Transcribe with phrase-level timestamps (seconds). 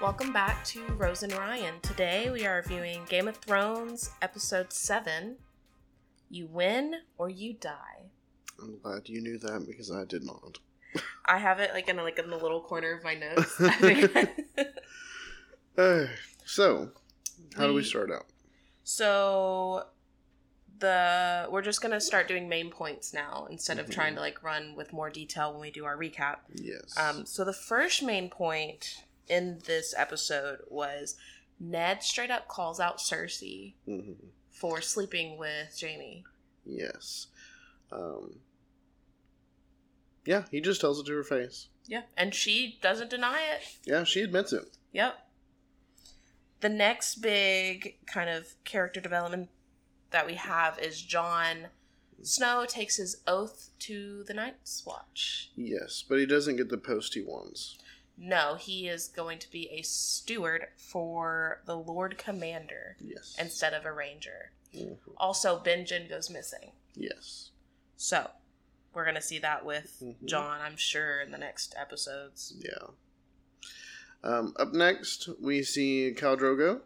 [0.00, 1.74] Welcome back to Rose and Ryan.
[1.82, 5.36] Today we are reviewing Game of Thrones episode 7
[6.30, 8.10] You Win or You Die.
[8.60, 10.58] I'm glad you knew that because I did not.
[11.26, 13.60] I have it like in like in the little corner of my notes.
[15.78, 16.06] Uh,
[16.46, 16.88] so,
[17.54, 18.24] how do we We- start out?
[18.82, 19.84] so
[20.78, 23.90] the we're just gonna start doing main points now instead of Mhm.
[23.92, 26.36] trying to like run with more detail when we do our recap.
[26.54, 26.96] Yes.
[26.96, 31.16] Um, so the first main point in this episode was
[31.58, 34.16] Ned straight up calls out Cersei Mhm.
[34.50, 36.24] for sleeping with Jaime.
[36.64, 37.28] Yes.
[37.92, 38.40] Um,
[40.24, 41.68] yeah, he just tells it to her face.
[41.86, 43.62] Yeah, and she doesn't deny it.
[43.84, 44.76] Yeah, she admits it.
[44.92, 45.22] Yep.
[46.60, 49.50] The next big kind of character development
[50.10, 51.68] that we have is Jon
[52.22, 55.50] Snow takes his oath to the Night's Watch.
[55.54, 57.76] Yes, but he doesn't get the post he wants.
[58.18, 63.36] No, he is going to be a steward for the Lord Commander Yes.
[63.38, 64.52] instead of a ranger.
[64.74, 64.98] Mhm.
[65.18, 66.72] Also, Benjen goes missing.
[66.94, 67.50] Yes.
[67.96, 68.30] So,
[68.94, 70.24] we're going to see that with Mhm.
[70.24, 72.54] Jon, I'm sure, in the next episodes.
[72.58, 72.88] Yeah.
[74.24, 76.82] Um, up next, we see Khal Drogo.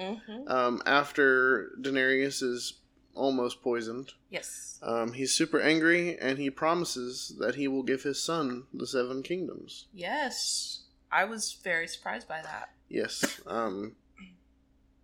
[0.00, 2.80] hmm Um, after Daenerys is
[3.14, 4.78] almost poisoned, Yes.
[4.82, 9.22] um, he's super angry and he promises that he will give his son the Seven
[9.22, 9.86] Kingdoms.
[9.92, 10.80] Yes.
[11.10, 12.70] I was very surprised by that.
[12.88, 13.40] Yes.
[13.46, 13.96] Um,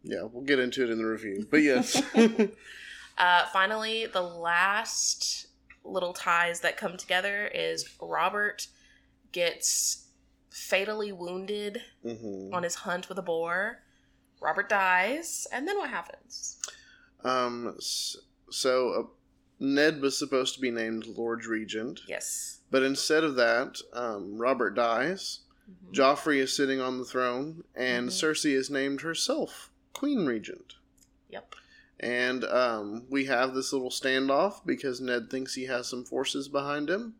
[0.02, 1.46] yeah, we'll get into it in the review.
[1.50, 2.02] But yes.
[3.18, 5.48] Uh, finally, the last
[5.84, 8.68] little ties that come together is Robert
[9.32, 10.06] gets
[10.50, 13.82] fatally wounded hmm on his hunt with a boar.
[14.40, 16.58] Robert dies, and then what happens?
[17.24, 17.76] Um,
[18.50, 19.02] so uh,
[19.60, 22.60] Ned was supposed to be named Lord Regent, Yes.
[22.70, 25.40] but instead of that, um, Robert dies.
[25.68, 25.94] Mhm.
[25.94, 28.12] Joffrey is sitting on the throne, and Mhm.
[28.12, 30.74] Cersei is named herself Queen Regent.
[31.30, 31.54] Yep.
[32.00, 36.88] And um, we have this little standoff because Ned thinks he has some forces behind
[36.88, 37.16] him.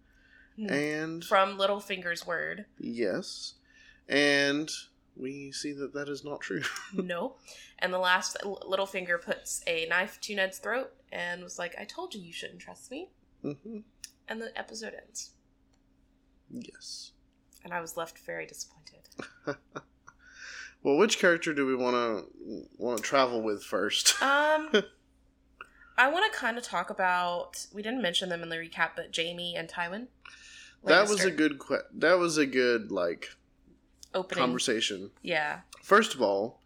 [0.57, 0.71] Hmm.
[0.71, 2.67] And From Littlefinger's word.
[2.79, 3.55] yes,
[4.09, 4.71] and
[5.19, 6.63] we see that that is not true.
[6.95, 7.37] no.
[7.79, 11.85] And the last L- Littlefinger puts a knife to Ned's throat and was like, I
[11.85, 13.11] told you you shouldn't trust me.
[13.43, 13.79] hmm
[14.29, 15.31] And the episode ends.
[16.51, 17.13] Yes.
[17.65, 19.09] And I was left very disappointed.
[20.85, 24.15] Well, which character do we want to want to travel with first?
[24.23, 24.71] Um,
[25.97, 27.67] I want to kind of talk about.
[27.75, 30.07] We didn't mention them in the recap, but Jaime and Tywin.
[30.85, 33.31] that was a good que- that was a good like
[34.15, 34.43] opening.
[34.43, 35.11] conversation.
[35.23, 36.61] Yeah, First of all,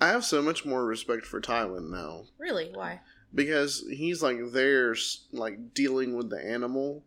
[0.00, 2.70] I have so much more respect for Tywin now really?
[2.72, 3.00] Why?
[3.34, 7.02] because he's like there s- like dealing with the animal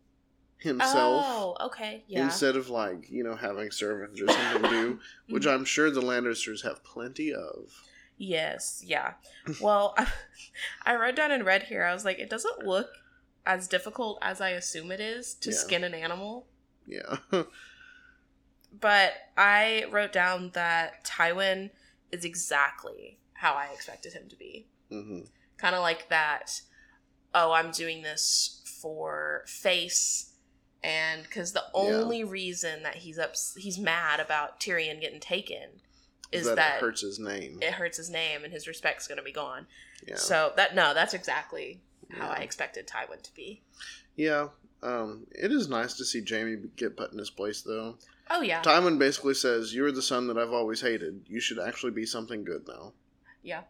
[0.58, 2.04] himself Oh, okay.
[2.06, 2.24] Yeah.
[2.24, 5.46] instead of like, you know, having servants or something to do, which.
[5.46, 7.72] I'm sure the Lannisters have plenty of.
[8.18, 8.82] Yes.
[8.86, 9.14] Yeah.
[9.62, 9.96] Well,
[10.84, 11.84] I wrote down in red here.
[11.84, 12.88] I was like, it doesn't look
[13.46, 15.56] as difficult as I assume it is to Yeah.
[15.56, 16.46] skin an animal.
[16.86, 17.16] Yeah.
[18.78, 21.70] But I wrote down that Tywin
[22.12, 24.66] is exactly how I expected him to be.
[24.90, 25.20] hmm
[25.58, 26.62] kind of like that
[27.34, 30.32] oh i'm doing this for face
[30.82, 35.68] and because the only reason that he's up he's mad about tyrion getting taken
[36.32, 37.58] is that, that, it hurts his name.
[37.60, 39.66] it hurts his name and his respect's going to be gone
[40.08, 40.16] Yeah.
[40.16, 42.36] so that no that's exactly how Yeah.
[42.38, 43.62] i expected tywin to be
[44.16, 44.48] Yeah.
[44.82, 47.98] Um, it is nice to see Jaime get put in his place, though.
[48.30, 51.24] Oh yeah Tywin basically says, "You're the son that I've always hated.
[51.26, 52.92] You should actually be something good now."
[53.42, 53.62] yeah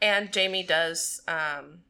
[0.00, 1.80] and jaime does um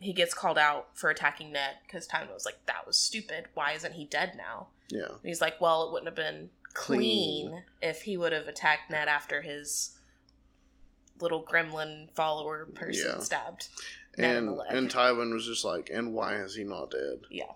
[0.00, 3.72] he gets called out for attacking ned because tywin was like that was stupid why
[3.72, 5.06] isn't he dead now Yeah.
[5.08, 7.62] And he's like, well, it wouldn't have been clean, Clean.
[7.80, 9.96] if he would have attacked Ned after his
[11.20, 13.20] little gremlin follower person Yeah.
[13.20, 13.68] stabbed
[14.18, 14.66] Ned And leg.
[14.70, 17.52] and Tywin was just like, "And why is he not dead?" yeah.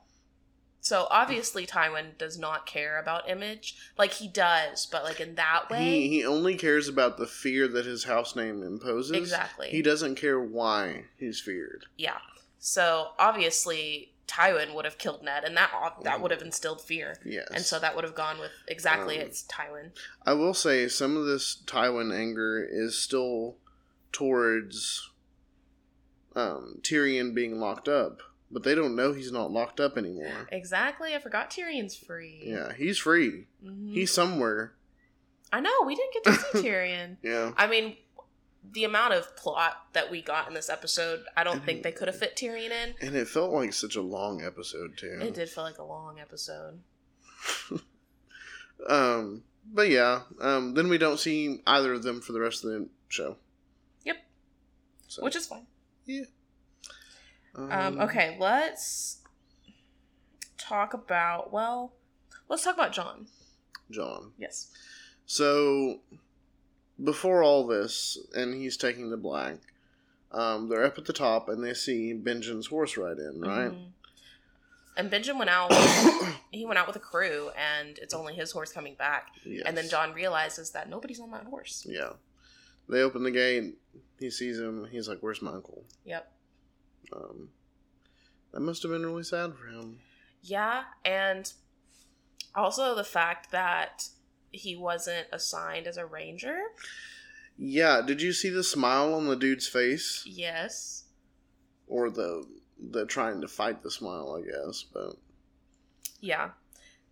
[0.80, 3.76] So obviously Tywin does not care about image.
[3.98, 5.84] Like he does, but like in that way.
[5.84, 9.12] He he only cares about the fear that his house name imposes.
[9.12, 9.68] exactly.
[9.68, 11.86] He doesn't care why he's feared.
[11.96, 12.18] yeah.
[12.60, 15.70] So obviously Tywin would have killed Ned and that
[16.02, 17.16] that would have instilled fear.
[17.24, 17.48] Yes.
[17.52, 19.90] And so that would have gone with exactly Um, it's Tywin.
[20.26, 23.56] I will say some of this Tywin anger is still
[24.12, 25.08] towards
[26.36, 30.48] um, Tyrion being locked up, but they don't know he's not locked up anymore.
[30.52, 31.14] Exactly.
[31.14, 32.40] I forgot Tyrion's free.
[32.44, 33.46] Yeah, he's free.
[33.64, 33.92] Mhm.
[33.92, 34.72] He's somewhere.
[35.52, 37.16] I know we didn't get to see Tyrion.
[37.22, 37.52] Yeah.
[37.56, 37.96] I mean,
[38.72, 42.08] the amount of plot that we got in this episode, I don't think they could
[42.08, 42.94] have fit Tyrion in.
[43.00, 45.18] And it felt like such a long episode too.
[45.22, 46.80] It did feel like a long episode.
[48.88, 49.42] Um,
[49.72, 52.88] but yeah, um, then we don't see either of them for the rest of the
[53.08, 53.36] show.
[54.04, 54.16] Yep.
[55.08, 55.66] So, Which is fine.
[56.06, 56.24] yeah.
[57.54, 59.18] Um, okay, let's
[60.56, 61.92] talk about well,
[62.48, 63.26] let's talk about Jon.
[63.90, 64.32] Jon.
[64.38, 64.70] Yes.
[65.26, 66.00] So
[67.02, 69.56] before all this, and he's taking the black.
[70.30, 73.40] Um, they're up at the top, and they see Benjen's horse ride in.
[73.40, 73.70] Right.
[73.70, 73.92] Mhm.
[74.98, 75.72] And Benjamin went out.
[76.50, 79.28] he went out with a crew, and it's only his horse coming back.
[79.44, 79.62] Yes.
[79.64, 81.86] And then Jon realizes that nobody's on that horse.
[81.88, 82.14] Yeah.
[82.88, 83.78] They open the gate.
[84.18, 84.86] He sees him.
[84.90, 86.30] He's like, "Where's my uncle?" Yep.
[87.12, 87.48] Um,
[88.52, 89.98] that must have been really sad for him.
[90.42, 91.52] Yeah, and
[92.54, 94.08] also the fact that
[94.50, 96.58] he wasn't assigned as a ranger.
[97.56, 98.02] Yeah.
[98.02, 101.04] Did you see the smile on the dude's face, Yes.
[101.86, 102.46] or the
[102.80, 104.40] the trying to fight the smile?
[104.40, 105.16] I guess, but
[106.20, 106.50] Yeah.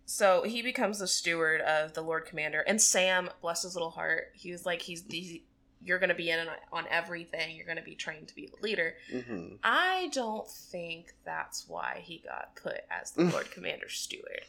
[0.05, 4.31] So he becomes the steward of the Lord Commander, and Sam, bless his little heart,
[4.35, 5.43] he was like, "He's the,
[5.81, 7.55] you're going to be in on, on everything.
[7.55, 12.01] You're going to be trained to be the leader." hmm I don't think that's why
[12.03, 14.41] he got put as the Lord Commander steward.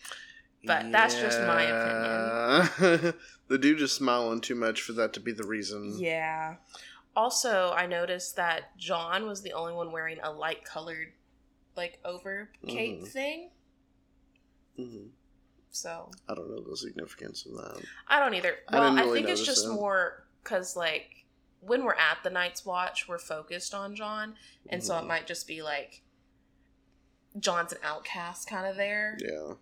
[0.65, 3.15] But that's just my opinion.
[3.49, 5.95] the dude is smiling too much for that to be the reason.
[5.99, 6.57] Yeah.
[7.15, 11.13] Also, I noticed that Jon was the only one wearing a light colored,
[11.77, 13.09] like over cape Mhm.
[13.09, 13.51] thing.
[14.77, 15.07] hmm
[15.71, 17.83] So I don't know the significance of that.
[18.09, 18.57] I don't either.
[18.69, 19.73] I Well, didn't I, think it's just that.
[19.73, 21.25] more because like
[21.61, 24.35] when we're at the Night's Watch, we're focused on Jon,
[24.69, 25.07] and so it Mhm.
[25.09, 26.03] might just be like
[27.39, 29.19] Jon's an outcast kind of there.
[29.21, 29.55] Yeah,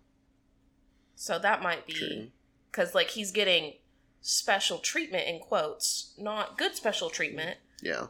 [1.15, 2.31] So that might be
[2.71, 3.79] because like he's getting
[4.21, 8.07] special treatment in quotes, not good special treatment, Yeah,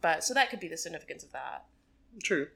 [0.00, 1.66] but so that could be the significance of that.
[2.22, 2.50] true.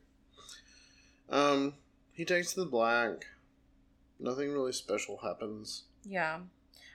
[1.29, 1.75] Um,
[2.12, 3.26] he takes the black.
[4.19, 5.85] Nothing really special happens.
[6.05, 6.43] Yeah.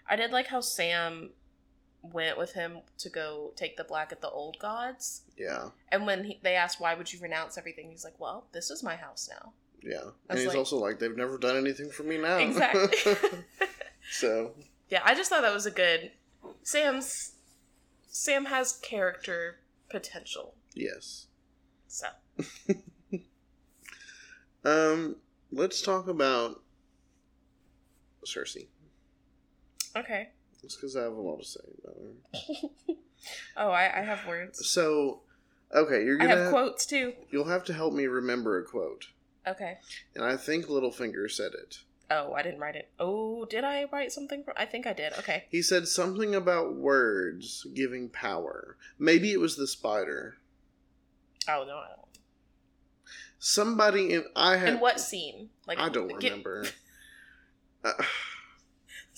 [0.08, 1.34] I did like how Sam
[2.01, 5.21] went with him to go take the black at the old gods.
[5.38, 7.89] Yeah, And when he, they asked, why would you renounce everything?
[7.89, 9.53] He's like, well, this is my house now.
[9.83, 10.09] yeah.
[10.30, 12.38] And he's like- also like, they've never done anything for me now.
[12.38, 13.13] Exactly.
[14.12, 14.51] so
[14.89, 16.12] yeah, I just thought that was a good.
[16.63, 17.33] Sam's.
[18.07, 19.59] Sam has character
[19.89, 20.56] potential.
[20.75, 21.27] yes.
[21.88, 22.07] So.
[24.63, 25.15] Um,
[25.51, 26.62] let's talk about
[28.25, 28.68] Cersei.
[29.95, 30.30] Okay.
[30.63, 32.96] It's because I have a lot to say about her.
[33.56, 34.68] Oh, I, I have words.
[34.68, 35.22] So,
[35.75, 37.13] okay, you're gonna I have quotes too.
[37.30, 39.10] you'll have to help me remember a quote,
[39.48, 39.78] Okay.
[40.16, 41.81] and I think Littlefinger said it.
[42.10, 42.90] Oh, I didn't write it.
[43.00, 44.44] Oh, did I write something?
[44.58, 45.13] I think I did.
[45.19, 45.44] Okay.
[45.52, 48.75] He said something about words giving power.
[48.98, 50.38] Maybe it was the spider.
[51.48, 52.00] Oh no, I don't.
[53.38, 55.50] Somebody in I had In what scene?
[55.68, 56.66] Like I don't get- remember.
[57.84, 57.94] Uh,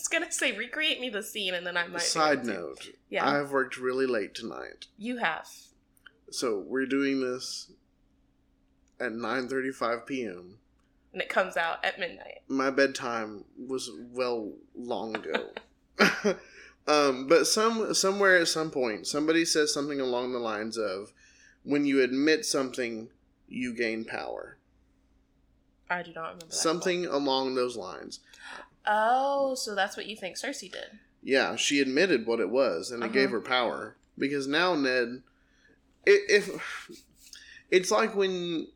[0.03, 2.01] was gonna say recreate me the scene, and then I might.
[2.01, 5.47] side note: Yeah, I've worked really late tonight, you have.
[6.29, 7.71] so we're doing this
[8.99, 10.59] at 9:35 p.m.
[11.13, 12.41] and it comes out at midnight.
[12.47, 15.51] my bedtime was well long ago.
[16.87, 21.13] um, but some somewhere at some point, somebody says something along the lines of,
[21.63, 23.09] "When you admit something,
[23.47, 24.57] you gain power."
[25.89, 28.19] I do not remember that Something along those lines.
[28.85, 30.99] Oh, so that's what you think Cersei did?
[31.21, 33.13] Yeah, she admitted what it was, and it Uh-huh.
[33.13, 35.23] gave her power because now Ned,
[36.05, 36.49] i if
[37.71, 38.67] it's like when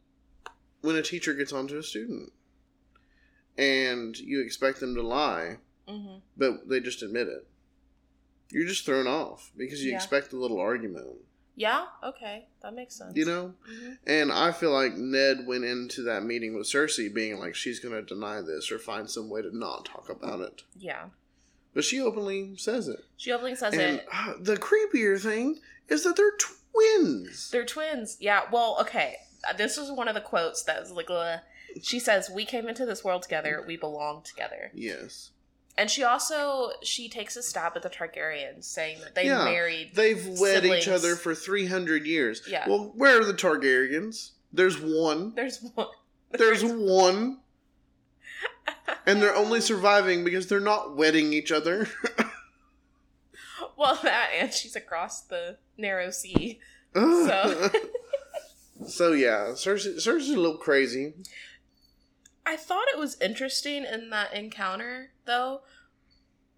[0.82, 2.32] when a teacher gets onto a student,
[3.58, 6.18] and you expect them to lie, Mm-hmm.
[6.38, 7.48] but they just admit it.
[8.52, 9.98] You're just thrown off because you Yeah.
[9.98, 11.18] expect a little argument,
[11.60, 11.86] Yeah.
[12.04, 13.18] Okay, that makes sense.
[13.18, 13.54] you know?
[13.68, 17.80] hmm And I feel like Ned went into that meeting with Cersei being like she's
[17.80, 20.62] going to deny this or find some way to not talk about it.
[20.78, 21.06] Yeah.
[21.74, 23.04] But she openly says it.
[23.18, 24.06] She openly says and it.
[24.14, 25.60] uh, the creepier thing
[25.90, 27.50] is that they're twins.
[27.52, 28.18] They're twins.
[28.20, 28.42] Yeah.
[28.52, 29.16] Well, okay.
[29.50, 31.38] Uh, This is one of the quotes that was like, uh,
[31.84, 33.64] she says, "We came into this world together.
[33.68, 35.32] We belong together." yes.
[35.78, 39.46] And she also she takes a stab at the Targaryens, saying that they Yeah.
[39.46, 39.92] married.
[39.94, 42.42] They've wed each other for 300 years.
[42.48, 42.68] Yeah.
[42.68, 44.32] Well, where are the Targaryens?
[44.52, 45.34] There's one.
[45.36, 45.88] There's one.
[46.32, 47.40] There's one.
[49.06, 51.88] And they're only surviving because they're not wedding each other.
[53.78, 56.60] well, that and she's across the narrow sea.
[56.96, 57.70] so,
[58.88, 61.14] so yeah, Cersei, Cersei's a little crazy.
[62.48, 65.62] I thought it was interesting in that encounter, though,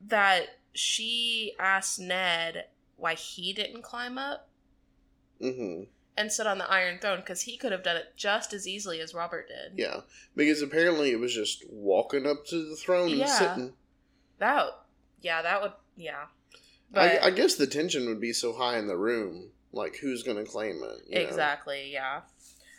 [0.05, 2.65] that she asked Ned
[2.95, 4.49] why he didn't climb up
[5.41, 5.83] hmm
[6.17, 8.99] and sit on the Iron Throne because he could have done it just as easily
[8.99, 9.79] as Robert did.
[9.79, 10.01] Yeah,
[10.35, 13.21] because apparently it was just walking up to the throne Yeah.
[13.21, 13.73] and sitting.
[14.37, 14.67] That
[15.21, 16.25] yeah, that would yeah.
[16.93, 19.51] I, I guess the tension would be so high in the room.
[19.71, 21.03] Like, who's going to claim it?
[21.07, 21.27] you know?
[21.27, 22.21] Exactly, yeah.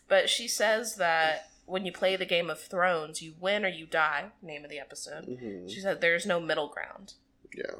[0.08, 3.86] But she says that when you play the Game of Thrones, you win or you
[3.86, 5.26] die, name of the episode.
[5.26, 5.70] Mhm.
[5.70, 7.14] She said there's no middle ground.
[7.54, 7.76] Yeah.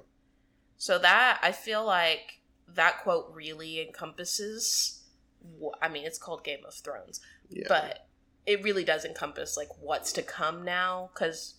[0.76, 4.96] So that I feel like that quote really encompasses
[5.80, 7.18] I mean, it's called Game of Thrones,
[7.48, 7.64] Yeah.
[7.66, 8.06] but
[8.46, 11.54] it really does encompass like what's to come now cuz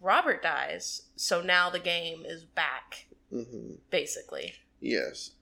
[0.00, 4.54] Robert dies, so now the game is back hmm basically.
[4.80, 5.32] Yes.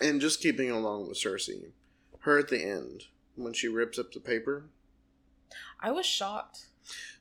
[0.00, 1.72] And just keeping along with Cersei,
[2.20, 3.04] her at the end
[3.36, 4.64] when she rips up the paper.
[5.80, 6.66] I was shocked.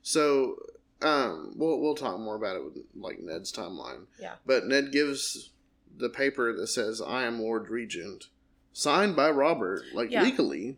[0.01, 0.55] So,
[1.01, 4.05] um, we'll we'll talk more about it with like Ned's timeline.
[4.19, 4.35] Yeah.
[4.45, 5.51] But Ned gives
[5.97, 8.25] the paper that says "I am Lord Regent,"
[8.73, 10.23] signed by Robert, like Yeah.
[10.23, 10.77] legally,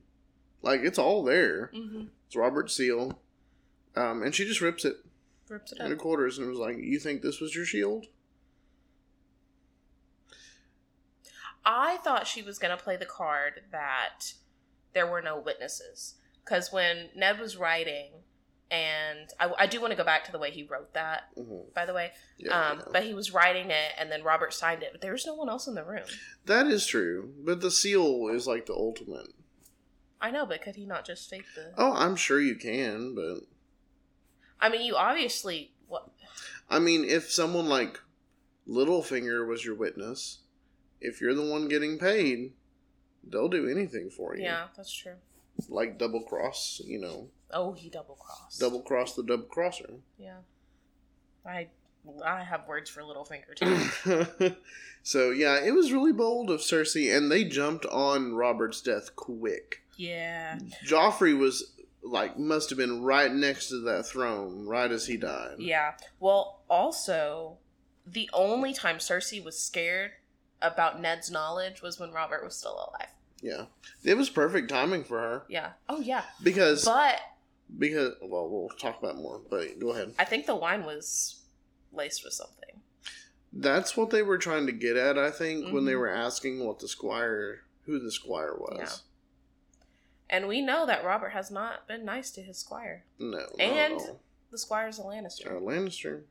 [0.61, 1.71] like it's all there.
[1.73, 2.09] Mhm.
[2.27, 3.19] It's Robert's seal,
[3.95, 4.97] um, and she just rips it
[5.49, 5.99] Rips it into up.
[5.99, 8.07] quarters and was like, "You think this was your shield?"
[11.65, 14.33] I thought she was going to play the card that
[14.97, 16.15] there were no witnesses.
[16.43, 18.09] Because when Ned was writing,
[18.71, 21.59] and I, I do want to go back to the way he wrote that, hmm
[21.75, 22.11] by the way.
[22.39, 22.85] Yeah, um, yeah.
[22.91, 24.89] But he was writing it, and then Robert signed it.
[24.91, 26.05] But there was no one else in the room.
[26.45, 27.31] that is true.
[27.45, 29.27] But the seal is like the ultimate.
[30.19, 31.73] I know, but could he not just fake the?
[31.77, 33.41] Oh, I'm sure you can, but
[34.59, 36.09] I mean, you obviously what?
[36.69, 37.99] I mean, if someone like
[38.67, 40.39] Littlefinger was your witness,
[40.99, 42.53] if you're the one getting paid,
[43.31, 44.43] they'll do anything for you.
[44.43, 45.15] Yeah, that's true.
[45.69, 48.59] Like double cross, you know, Oh, he double crossed.
[48.59, 49.89] double cross the double crosser.
[50.17, 50.37] Yeah.
[51.45, 51.67] I
[52.23, 53.55] I have words for Littlefinger
[54.35, 54.55] too.
[55.03, 59.81] so yeah, it was really bold of Cersei, and they jumped on Robert's death quick.
[59.97, 60.59] yeah.
[60.85, 61.71] Joffrey was
[62.03, 65.55] like must have been right next to that throne right as he died.
[65.57, 65.93] Yeah.
[66.19, 67.57] Well, also,
[68.05, 70.11] the only time Cersei was scared
[70.61, 73.09] about Ned's knowledge was when Robert was still alive.
[73.41, 73.65] Yeah.
[74.03, 75.71] It was perfect timing for her Yeah.
[75.89, 76.23] Oh, yeah.
[76.43, 77.19] because But
[77.77, 80.13] because well we'll talk about more, but go ahead.
[80.17, 81.41] I think the wine was
[81.91, 82.81] laced with something.
[83.53, 85.99] That's what they were trying to get at, I think, when they Mhm.
[85.99, 88.77] were asking what the squire who the squire was.
[88.79, 89.85] Yeah.
[90.29, 93.05] And we know that Robert has not been nice to his squire.
[93.17, 93.45] No.
[93.59, 94.01] And-.
[94.51, 95.47] The squire's a Lannister.
[95.47, 96.23] A Lannister.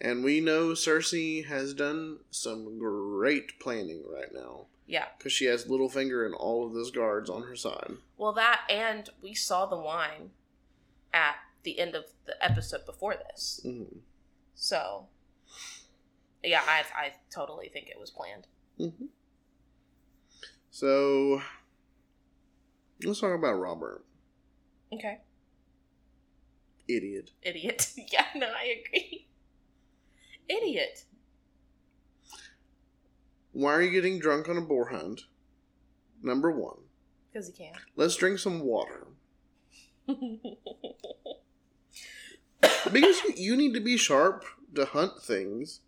[0.00, 5.06] And we know Cersei has done some great planning right now Yeah.
[5.16, 7.92] because she has Littlefinger and all of those guards on her side.
[8.18, 10.30] Well, that and we saw the wine
[11.14, 13.60] at the end of the episode before this.
[13.62, 13.84] hmm
[14.54, 15.06] So,
[16.44, 18.46] yeah, I, I totally think it was planned.
[18.76, 19.06] hmm
[20.70, 21.40] So
[23.02, 24.04] let's talk about Robert.
[24.92, 25.20] Okay.
[26.86, 27.30] Idiot.
[27.42, 27.92] Idiot.
[28.12, 29.26] yeah, no, I agree.
[30.48, 31.04] Idiot.
[33.52, 35.22] Why are you getting drunk on a boar hunt?
[36.22, 36.78] Number one.
[37.32, 37.72] Because he can.
[37.96, 39.06] Let's drink some water.
[42.92, 45.80] Because you, you need to be sharp to hunt things.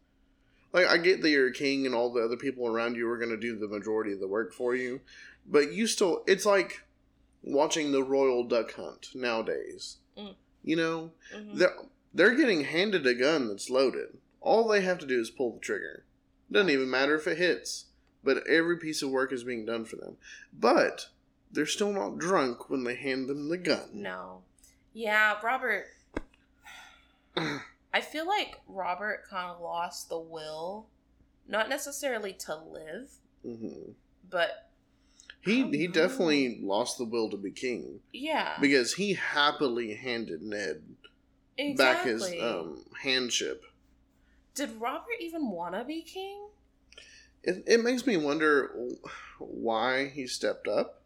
[0.73, 3.17] Like, I get that you're a king and all the other people around you are
[3.19, 5.01] going to do the majority of the work for you,
[5.47, 6.83] but you still, it's like
[7.43, 9.99] watching the royal duck hunt nowadays.
[10.17, 10.35] Mm.
[10.63, 11.55] You know, Mhm.
[11.57, 11.77] they're,
[12.13, 14.19] they're getting handed a gun that's loaded.
[14.41, 16.05] All they have to do is pull the trigger.
[16.51, 17.87] Doesn't even matter if it hits,
[18.25, 20.17] but every piece of work is being done for them.
[20.53, 21.09] But
[21.51, 23.89] they're still not drunk when they hand them the gun.
[23.93, 24.43] No.
[24.93, 25.87] Yeah, Robert.
[27.93, 30.87] I feel like Robert kind of lost the will,
[31.47, 33.11] not necessarily to live,
[33.43, 33.93] hmm
[34.31, 34.71] but
[35.41, 40.83] He he definitely lost the will to be king yeah, because he happily handed Ned
[41.57, 41.77] exactly.
[41.77, 43.65] back his um, handship.
[44.59, 46.49] Did Robert even want to be king?
[47.45, 48.73] It, it makes me wonder
[49.39, 51.01] why he stepped up.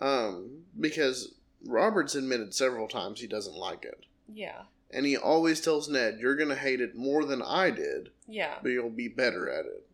[0.00, 1.34] Um, because
[1.64, 4.06] Robert's admitted several times he doesn't like it.
[4.26, 8.10] Yeah, And he always tells Ned, You're going to hate it more than I did,
[8.26, 9.86] yeah, but you'll be better at it.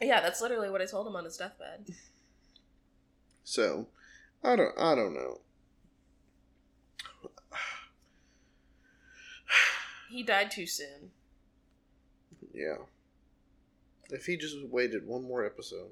[0.00, 0.20] yeah.
[0.20, 1.86] That's literally what I told him on his deathbed.
[3.48, 3.86] So,
[4.42, 5.38] I don't, I don't know.
[10.08, 11.10] He died too soon.
[12.52, 12.76] Yeah.
[14.10, 15.90] If he just waited one more episode,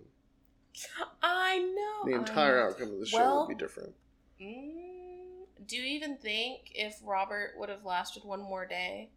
[1.22, 2.10] I know.
[2.10, 2.68] the entire know.
[2.68, 3.94] outcome of the show Well- would be different.
[4.40, 9.10] Mm, do you even think if Robert would have lasted one more day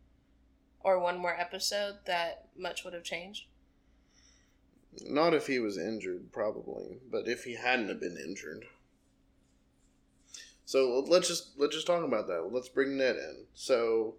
[0.82, 3.46] or one more episode that much would have changed?
[5.06, 8.66] Not if he was injured, probably, but if he hadn't have been injured.
[10.66, 12.52] So let's just let's just talk about that.
[12.52, 13.46] Let's bring Ned in.
[13.54, 14.16] So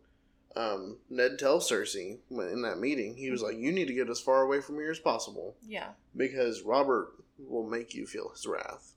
[0.58, 4.20] um, Ned tells Cersei in that meeting, he was like, "You need to get as
[4.20, 5.90] far away from here as possible Yeah.
[6.16, 8.94] because Robert will make you feel his wrath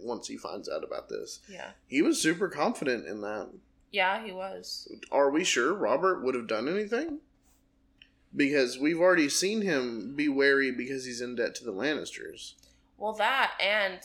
[0.00, 1.72] once he finds out about this." Yeah.
[1.86, 3.50] He was super confident in that.
[3.90, 4.90] Yeah, he was.
[5.12, 7.20] Are we sure Robert would have done anything?
[8.34, 12.54] Because we've already seen him be wary because he's in debt to the Lannisters.
[12.98, 14.00] Well, that and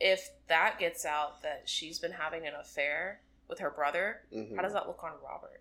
[0.00, 4.56] if that gets out that she's been having an affair with her brother, Mhm.
[4.56, 5.60] how does that look on Robert?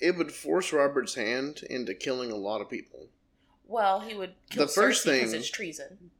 [0.00, 3.08] It would force Robert's hand into killing a lot of people.
[3.66, 6.10] Well, he would kill The first because thing- it's treason,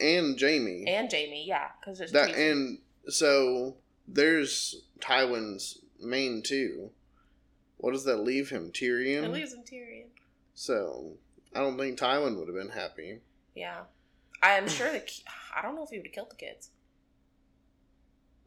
[0.00, 0.84] And Jaime.
[0.88, 2.78] and Jaime, yeah, because it's that treason.
[3.04, 3.76] and so
[4.08, 6.90] there's Tywin's main two.
[7.76, 8.72] What does that leave him?
[8.72, 9.24] Tyrion.
[9.24, 10.08] it leaves him Tyrion.
[10.54, 11.18] So
[11.54, 13.20] I don't think Tywin would have been happy.
[13.54, 13.82] Yeah,
[14.42, 15.10] I am sure that
[15.54, 16.70] I don't know if he would have killed the kids.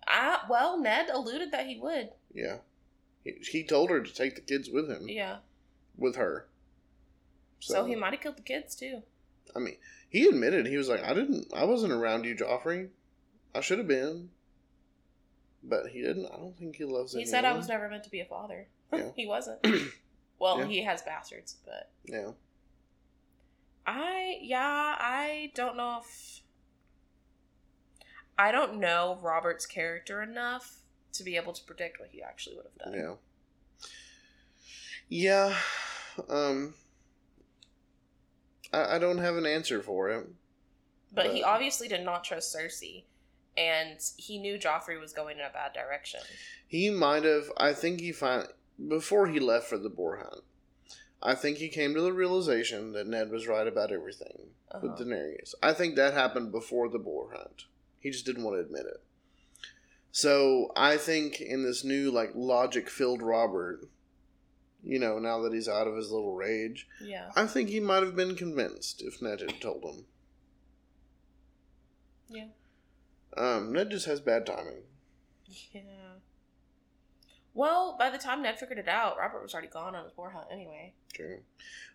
[0.07, 2.09] Ah, well, Ned alluded that he would.
[2.33, 2.57] Yeah,
[3.23, 5.07] he, he told her to take the kids with him.
[5.07, 5.37] Yeah,
[5.97, 6.47] With her.
[7.59, 9.03] so, he might have killed the kids too.
[9.55, 9.75] I mean,
[10.09, 12.89] he admitted he was like, I didn't, I wasn't around you, Joffrey.
[13.55, 14.29] I should have been,
[15.63, 16.25] but he didn't.
[16.25, 17.13] I don't think he loves.
[17.13, 17.29] He anyone.
[17.31, 18.67] said I was never meant to be a father.
[18.93, 19.09] Yeah.
[19.15, 19.65] he wasn't.
[20.39, 20.65] Well, Yeah.
[20.65, 22.31] he has bastards, but Yeah.
[23.87, 26.41] I yeah, I don't know if
[28.37, 30.81] I don't know Robert's character enough
[31.13, 33.17] to be able to predict what he actually would have done.
[35.09, 35.47] Yeah.
[35.47, 35.55] Yeah.
[36.29, 36.73] Um.
[38.71, 40.27] I, I don't have an answer for it.
[41.13, 43.03] But he obviously did not trust Cersei,
[43.55, 46.21] and he knew Joffrey was going in a bad direction.
[46.67, 47.51] He might have.
[47.57, 48.47] I think he find
[48.87, 50.43] before he left for the boar hunt.
[51.21, 54.49] I think he came to the realization that Ned was right about everything
[54.81, 55.03] with Uh-huh.
[55.03, 55.53] Daenerys.
[55.61, 57.65] I think that happened before the boar hunt.
[57.99, 59.01] He just didn't want to admit it.
[60.15, 63.89] So I think in this new like logic filled Robert,
[64.83, 67.31] you know, now that he's out of his little rage, Yeah.
[67.35, 70.05] I think he might have been convinced if Ned had told him.
[72.29, 72.45] Yeah.
[73.35, 74.83] Um, Ned just has bad timing.
[75.71, 75.81] Yeah.
[77.55, 80.29] Well, by the time Ned figured it out, Robert was already gone on his boar
[80.29, 80.93] hunt anyway.
[81.11, 81.39] True.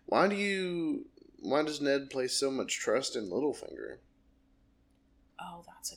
[0.07, 1.05] Why do you?
[1.39, 3.99] Why does Ned place so much trust in Littlefinger?
[5.41, 5.95] Oh, that's a.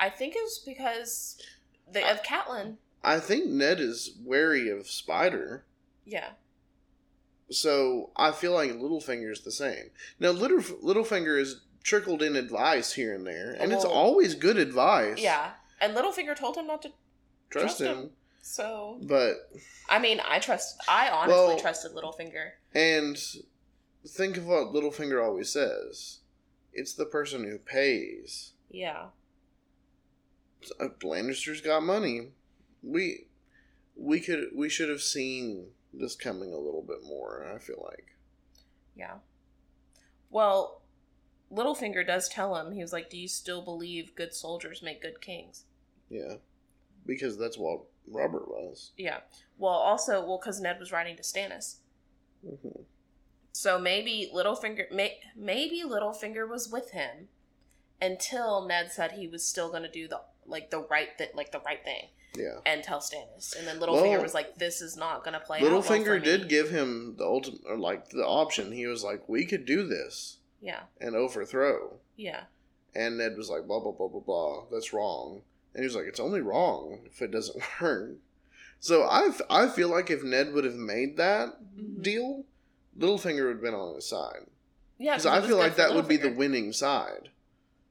[0.00, 1.40] I think it was because
[1.90, 2.76] the, of Catelyn.
[3.02, 5.64] I think Ned is wary of Spider,
[6.04, 6.30] Yeah.
[7.50, 9.90] so I feel like Littlefinger's the same.
[10.18, 13.90] Now, Little Littlefinger has trickled in advice here and there, and it's oh.
[13.90, 15.18] always good advice.
[15.18, 15.52] Yeah.
[15.80, 16.88] And Littlefinger told him not to
[17.50, 17.96] trust, trust him.
[17.96, 18.10] him.
[18.42, 19.50] So But
[19.88, 20.76] I mean, I trust.
[20.88, 22.50] I honestly Well- trusted Littlefinger.
[22.74, 23.16] and
[24.06, 26.18] think of what Littlefinger always says:
[26.72, 28.52] it's the person who pays.
[28.70, 29.06] Yeah.
[30.80, 32.28] Uh, Lannister's got money.
[32.82, 33.26] We
[33.96, 37.50] we could we should have seen this coming a little bit more.
[37.54, 38.16] I feel like
[38.96, 39.16] Yeah.
[40.30, 40.82] Well,
[41.50, 42.72] Littlefinger does tell him.
[42.72, 45.64] He was like, "Do you still believe good soldiers make good kings?"
[46.10, 46.34] yeah,
[47.06, 48.92] because that's what Robert was.
[48.96, 49.20] Yeah.
[49.58, 51.76] Well, also, well, because Ned was writing to Stannis,
[52.42, 52.82] hmm
[53.58, 57.26] so maybe Littlefinger, may, maybe Littlefinger was with him
[58.00, 61.52] until Ned said he was still going to do the like the right that like
[61.52, 64.96] the right thing Yeah, and tell Stannis, and then Littlefinger Well, was like, "This is
[64.96, 68.72] not to play." out well Littlefinger did give him the ultimate, or like the option.
[68.72, 70.82] He was like, "We could do this Yeah.
[71.00, 72.44] and overthrow," Yeah.
[72.94, 74.64] and Ned was like, "Blah blah blah blah blah.
[74.70, 75.42] That's wrong."
[75.74, 78.16] And he was like, "It's only wrong if it doesn't work."
[78.80, 82.02] So I I feel like if Ned would have made that Mhm.
[82.02, 82.44] deal,
[82.98, 84.46] Littlefinger would have been on his side.
[85.00, 85.12] Yeah.
[85.12, 87.30] because I feel like that would be the winning side.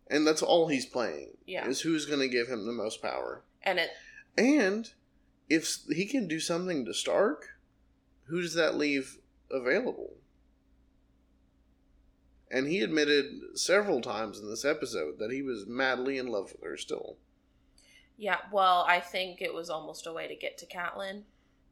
[0.10, 1.38] And that's all he's playing.
[1.46, 1.68] Yeah.
[1.68, 3.44] Is who's going to give him the most power.
[3.64, 3.90] And it
[4.38, 4.90] And
[5.50, 7.50] if he can do something to Stark,
[8.26, 9.18] who does that leave
[9.52, 10.14] available?
[12.50, 16.64] And he admitted several times in this episode that he was madly in love with
[16.64, 17.18] her still.
[18.18, 21.24] Yeah, well, I think it was almost a way to get to Catelyn,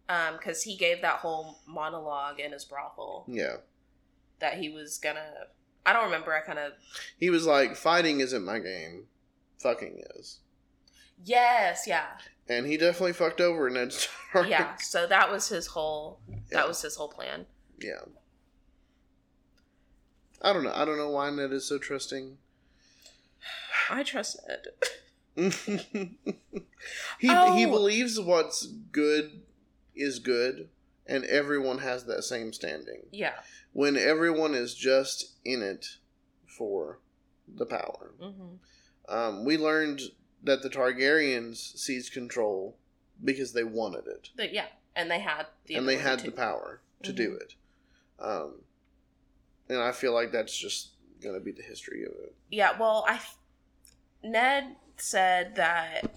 [0.09, 3.57] um, because he gave that whole monologue in his brothel Yeah.
[4.39, 5.47] that he was gonna.
[5.85, 6.33] I don't remember.
[6.33, 6.73] I kind of
[7.17, 9.05] He was like, fighting isn't my game.
[9.59, 10.39] Fucking is.
[11.23, 12.05] yes, yeah,
[12.49, 14.47] And he definitely fucked over Ned Stark.
[14.49, 14.75] yeah.
[14.77, 16.19] So that was his whole.
[16.29, 16.35] Yeah.
[16.51, 17.45] That was his whole plan.
[17.79, 18.01] Yeah.
[20.41, 20.73] I don't know.
[20.75, 22.37] I don't know why Ned is so trusting.
[23.89, 24.67] I trust Ned.
[27.19, 27.69] he he Oh.
[27.71, 29.41] believes what's good
[29.95, 30.69] is good,
[31.07, 33.01] and everyone has that same standing.
[33.11, 33.33] Yeah.
[33.73, 35.97] When everyone is just in it
[36.47, 36.99] for
[37.47, 38.13] the power.
[38.19, 38.55] hmm
[39.07, 40.01] Um, we learned
[40.43, 42.77] that the Targaryens seized control
[43.23, 44.65] because they wanted it, But yeah,
[44.95, 46.25] and they had the and they had to.
[46.25, 47.41] the power to do Mhm.
[47.41, 47.55] it.
[48.19, 48.63] Um,
[49.69, 50.91] and I feel like that's just
[51.21, 52.35] going to be the history of it.
[52.49, 53.19] Yeah, well, I
[54.23, 56.15] Ned said that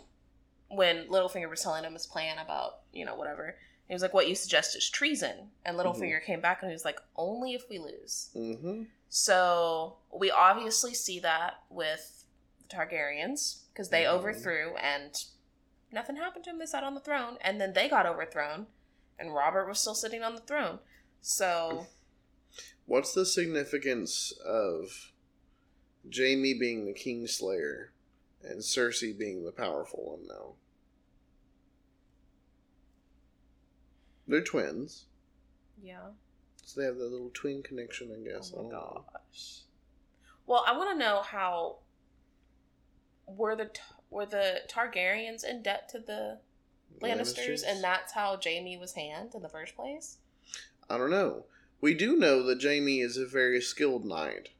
[0.69, 3.57] when Littlefinger was telling him his plan about you know whatever,
[3.89, 6.85] he was like, "What you suggest is treason," and Littlefinger came back and he was
[6.85, 12.25] like, "Only if we lose." hmm So we obviously see that with
[12.61, 14.11] the Targaryens because they Mhm.
[14.11, 15.15] overthrew and
[15.91, 16.59] nothing happened to him.
[16.59, 18.67] They sat on the throne, and then they got overthrown,
[19.19, 20.81] and Robert was still sitting on the throne.
[21.23, 21.87] So
[22.87, 25.13] What's the significance of
[26.15, 27.89] Jaime being the Kingslayer
[28.43, 30.55] and Cersei being the powerful one now?
[34.29, 35.07] They're twins,
[35.83, 36.09] yeah.
[36.63, 38.53] so they have that little twin connection, I guess.
[38.57, 39.61] Oh my gosh.
[40.47, 41.79] Well, I want to know how
[43.27, 43.71] were the
[44.11, 46.39] were the Targaryens in debt to the
[47.03, 50.19] Lannisters, and that's how Jaime was hand in the first place.
[50.91, 51.45] I don't know.
[51.81, 54.51] We do know that Jaime is a very skilled knight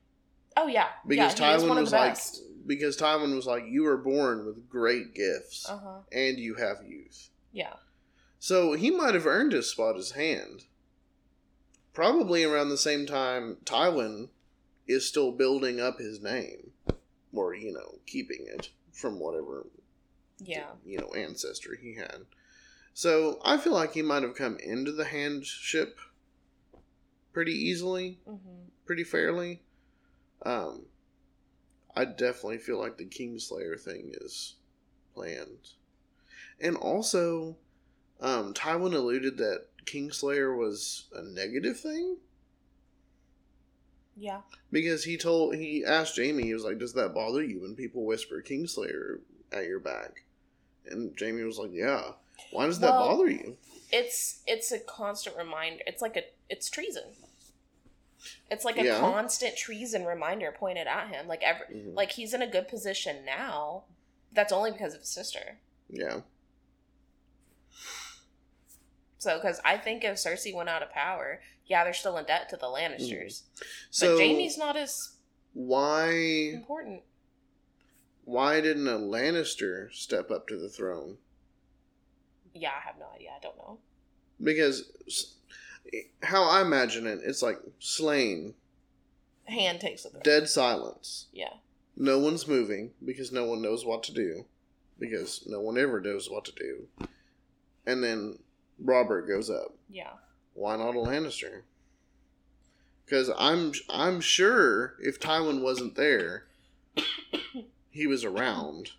[0.57, 2.43] Oh yeah, because yeah, Tywin was like best.
[2.67, 5.99] because Tywin was like you were born with great gifts Uh huh.
[6.13, 7.31] and you have youth.
[7.53, 7.75] Yeah.
[8.39, 10.65] So he might have earned his spot as hand.
[11.93, 14.29] Probably around the same time Tywin
[14.87, 16.73] is still building up his name.
[17.33, 19.67] Or, you know, keeping it from whatever
[20.39, 20.71] Yeah.
[20.85, 22.27] you know, ancestry he had.
[22.95, 25.99] So I feel like he might have come into the handship
[27.33, 28.37] pretty easily, hmm
[28.87, 29.63] pretty fairly.
[30.43, 30.87] Um
[31.95, 34.55] I definitely feel like the Kingslayer thing is
[35.15, 35.71] planned.
[36.61, 37.57] And also,
[38.21, 42.17] um, Tywin alluded that Kingslayer was a negative thing
[44.17, 44.41] Yeah.
[44.73, 48.05] because he told he asked Jaime he was like, "Does that bother you when people
[48.05, 49.21] whisper Kingslayer
[49.53, 50.25] at your back?"
[50.87, 52.13] And Jaime was like, "Yeah."
[52.53, 53.57] Why does that bother you?
[53.93, 55.83] It's it's a constant reminder.
[55.87, 57.05] It's like a it's treason.
[58.51, 59.01] It's like a Yeah.
[59.01, 61.27] constant treason reminder pointed at him.
[61.29, 61.95] Like every Mhm.
[61.95, 63.85] like he's in a good position now.
[64.33, 65.59] That's only because of his sister.
[65.89, 66.23] Yeah,
[69.19, 72.49] So, because I think if Cersei went out of power, yeah, they're still in debt
[72.51, 73.43] to the Lannisters.
[73.43, 73.63] Mm.
[73.91, 75.17] so but Jaime's not as
[75.55, 76.11] why
[76.55, 77.03] important.
[78.25, 81.17] why didn't a Lannister step up to the throne?
[82.55, 83.31] Yeah, I have no idea.
[83.37, 83.79] I don't know.
[84.43, 84.85] Because
[86.23, 88.55] how I imagine it, it's like slain,
[89.45, 90.23] Hand takes the throne.
[90.23, 91.27] dead silence.
[91.33, 91.55] Yeah.
[91.97, 94.45] No one's moving because no one knows what to do.
[94.99, 97.09] Because no one ever knows what to do.
[97.87, 98.39] And then
[98.79, 99.75] Robert goes up.
[99.89, 100.13] Yeah.
[100.55, 101.63] Why not a Lannister?
[103.05, 106.45] Because I'm I'm sure if Tywin wasn't there,
[107.91, 108.91] he was around.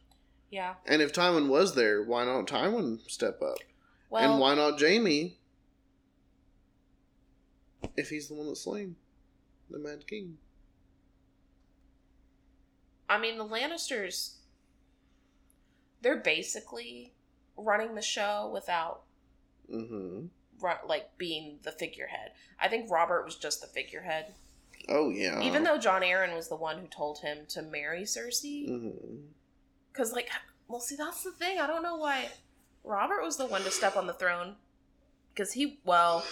[0.50, 0.76] Yeah.
[0.86, 3.58] And if Tywin was there, why not Tywin step up?
[4.10, 5.38] Well, and why not Jaime?
[7.96, 8.96] If he's the one that's slain
[9.70, 10.38] the Mad King.
[13.08, 14.36] I mean, the Lannisters,
[16.02, 17.14] they're basically
[17.58, 19.02] running the show without
[19.74, 20.26] Mm-hmm.
[20.88, 22.32] like being the figurehead.
[22.60, 24.34] I think Robert was just the figurehead.
[24.88, 25.42] Oh yeah.
[25.42, 28.92] Even though Jon Arryn was the one who told him to marry Cersei.
[29.92, 30.30] Because, like,
[30.68, 31.60] well, see, that's the thing.
[31.60, 32.30] I don't know why
[32.84, 34.56] Robert was the one to step on the throne.
[35.34, 36.26] Because he, well,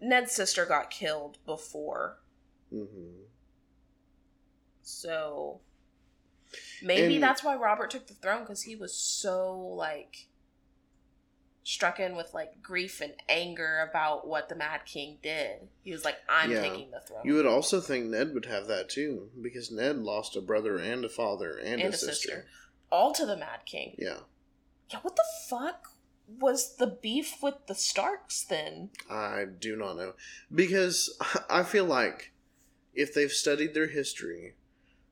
[0.00, 2.18] Ned's sister got killed before.
[2.70, 3.22] hmm
[4.82, 5.60] So
[6.82, 10.26] maybe And- that's why Robert took the throne because he was so like
[11.64, 15.68] struck in with like grief and anger about what the Mad King did.
[15.82, 16.62] He was like, "I'm Yeah.
[16.62, 20.36] taking the throne." You would also think Ned would have that too, because Ned lost
[20.36, 22.46] a brother and a father and, and a, sister.
[22.90, 23.94] all to the Mad King.
[23.98, 24.20] Yeah,
[24.90, 25.88] Yeah, what the fuck
[26.28, 28.90] was the beef with the Starks then?
[29.10, 30.14] I do not know
[30.54, 31.16] because
[31.50, 32.32] I feel like
[32.94, 34.54] if they've studied their history,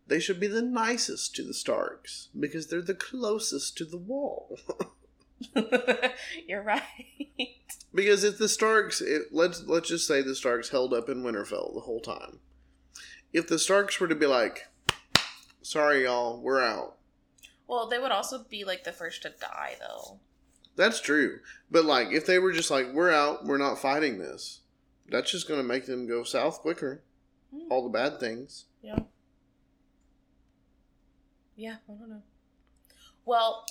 [0.06, 4.58] they should be the nicest to the Starks because they're the closest to the wall.
[6.46, 6.82] You're right.
[7.94, 11.74] Because if the Starks, it, let's let's just say the Starks held up in Winterfell
[11.74, 12.38] the whole time.
[13.32, 14.68] If the Starks were to be like,
[15.62, 16.96] "Sorry, y'all, we're out,"
[17.66, 20.20] well, they would also be like the first to die, though.
[20.76, 21.40] that's true.
[21.70, 24.60] But like, if they were just like, "We're out, we're not fighting this,"
[25.08, 27.02] that's just going to make them go south quicker.
[27.52, 27.70] Hmm.
[27.70, 28.66] All the bad things.
[28.82, 28.98] Yeah.
[31.56, 32.22] Yeah, I don't know.
[33.24, 33.66] Well,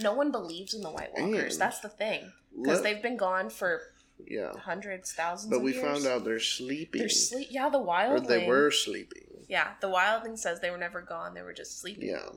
[0.00, 1.54] no one believes in the White Walkers.
[1.54, 2.32] And- That's the thing.
[2.60, 3.80] Because they've been gone for
[4.26, 5.84] yeah, hundreds, thousands but we years.
[5.84, 7.48] found out they're sleeping, They're sleep.
[7.50, 9.22] Yeah, the or they were sleeping.
[9.48, 11.34] Yeah, the wildling says they were never gone.
[11.34, 12.08] They were just sleeping.
[12.08, 12.28] Yeah,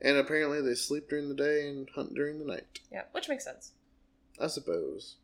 [0.00, 2.80] And apparently they sleep during the day and hunt during the night.
[2.90, 3.72] Yeah, which makes sense.
[4.40, 5.16] I suppose.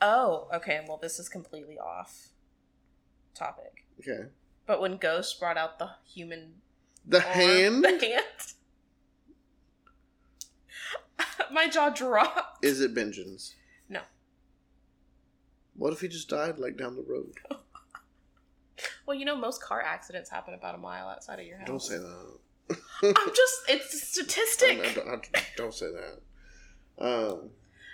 [0.00, 0.80] Oh, okay.
[0.88, 2.28] Well, this is completely off
[3.34, 3.84] topic.
[4.00, 4.28] Okay.
[4.66, 6.54] But when Ghost brought out the human
[7.06, 8.24] The arm- hand the hand,
[11.52, 12.64] my jaw dropped.
[12.64, 13.54] is it Benjen's?
[13.88, 14.00] No.
[15.76, 17.34] What if he just died like down the road?
[19.06, 21.66] Well, you know, most car accidents happen about a mile outside of your house.
[21.66, 22.36] Don't say that.
[23.02, 24.78] I'm just, it's a statistic.
[25.06, 27.04] I- I- I- don't say that.
[27.04, 27.50] Um,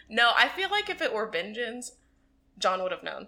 [0.08, 1.92] No, I feel like if it were Benjen's,
[2.58, 3.26] Jon would have known.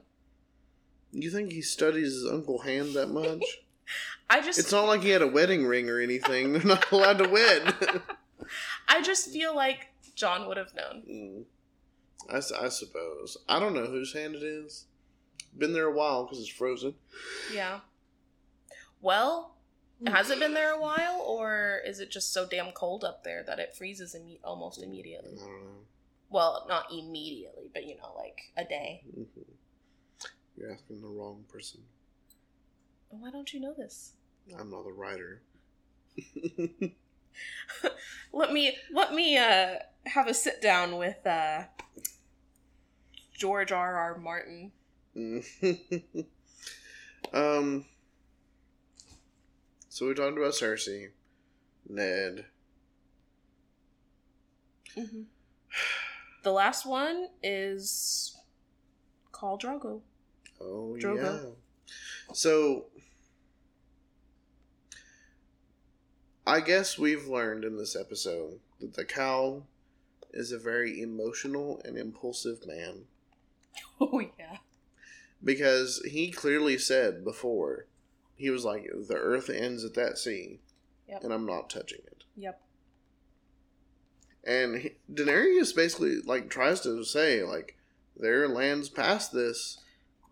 [1.10, 3.42] you think he studies his uncle hand that much?
[4.30, 6.52] I just, it's not like he had a wedding ring or anything.
[6.52, 7.74] They're not allowed to wed.
[8.86, 9.88] I just feel like
[10.18, 11.02] Jon would have known.
[11.09, 11.44] Mm.
[12.28, 13.37] I, I suppose.
[13.48, 14.87] I don't know whose hand it is.
[15.57, 16.94] Been there a while because it's frozen.
[17.54, 17.81] Yeah.
[19.00, 19.54] Well,
[20.07, 23.44] has it been there a while, or is it just so damn cold up there
[23.44, 25.35] that it freezes imme- almost immediately?
[25.40, 25.70] I don't know.
[26.31, 29.02] Well, not immediately, but you know, like a day.
[29.16, 29.44] Mhm.
[30.57, 31.81] You're asking the wrong person.
[33.11, 34.14] Why don't you know this?
[34.59, 35.42] I'm not the writer.
[38.33, 39.76] Let me let me uh
[40.09, 41.64] have a sit down with uh
[43.35, 43.97] George R.
[43.97, 44.18] R.
[44.18, 44.73] Martin.
[47.33, 47.85] um.
[49.88, 51.09] So we talked about Cersei,
[51.88, 52.44] Ned.
[54.97, 55.23] Mm-hmm.
[56.42, 58.37] The last one is
[59.33, 60.01] Khal Drogo.
[60.61, 61.42] Oh Drogo.
[61.44, 61.94] yeah.
[62.33, 62.87] So
[66.47, 69.64] I guess we've learned in this episode that the khal
[70.32, 73.04] is a very emotional and impulsive man
[74.00, 74.58] Oh yeah.
[75.42, 77.86] because he clearly said before
[78.36, 80.60] he was like the earth ends at that sea
[81.08, 81.24] Yep.
[81.24, 82.24] and I'm not touching it.
[82.36, 82.60] Yep.
[84.44, 87.76] And he, Daenerys basically like tries to say like
[88.16, 89.78] their lands past this.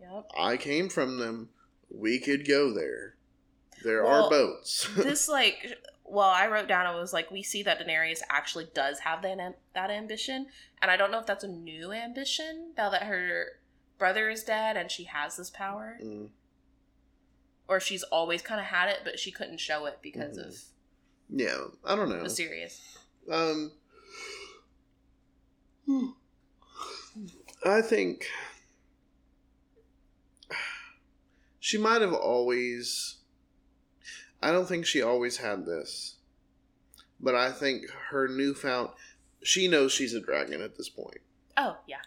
[0.00, 0.30] Yep.
[0.38, 1.48] I came from them.
[1.90, 3.14] We could go there.
[3.84, 4.88] There Well, are boats.
[4.96, 5.78] this like
[6.08, 9.58] well i wrote down I was like we see that daenerys actually does have that,
[9.74, 10.46] that ambition
[10.80, 13.46] and i don't know if that's a new ambition now that her
[13.98, 16.28] brother is dead and she has this power Mm,
[17.68, 20.46] or she's always kind of had it but she couldn't show it because Mhm.
[20.48, 20.56] of
[21.28, 22.28] yeah, I don't know.
[22.28, 22.80] series
[23.28, 23.72] Um,
[27.64, 28.26] I think
[31.58, 33.15] she might have always.
[34.42, 36.16] I don't think she always had this,
[37.20, 38.90] but I think her newfound.
[39.42, 41.20] She knows she's a dragon at this point.
[41.56, 42.02] oh yeah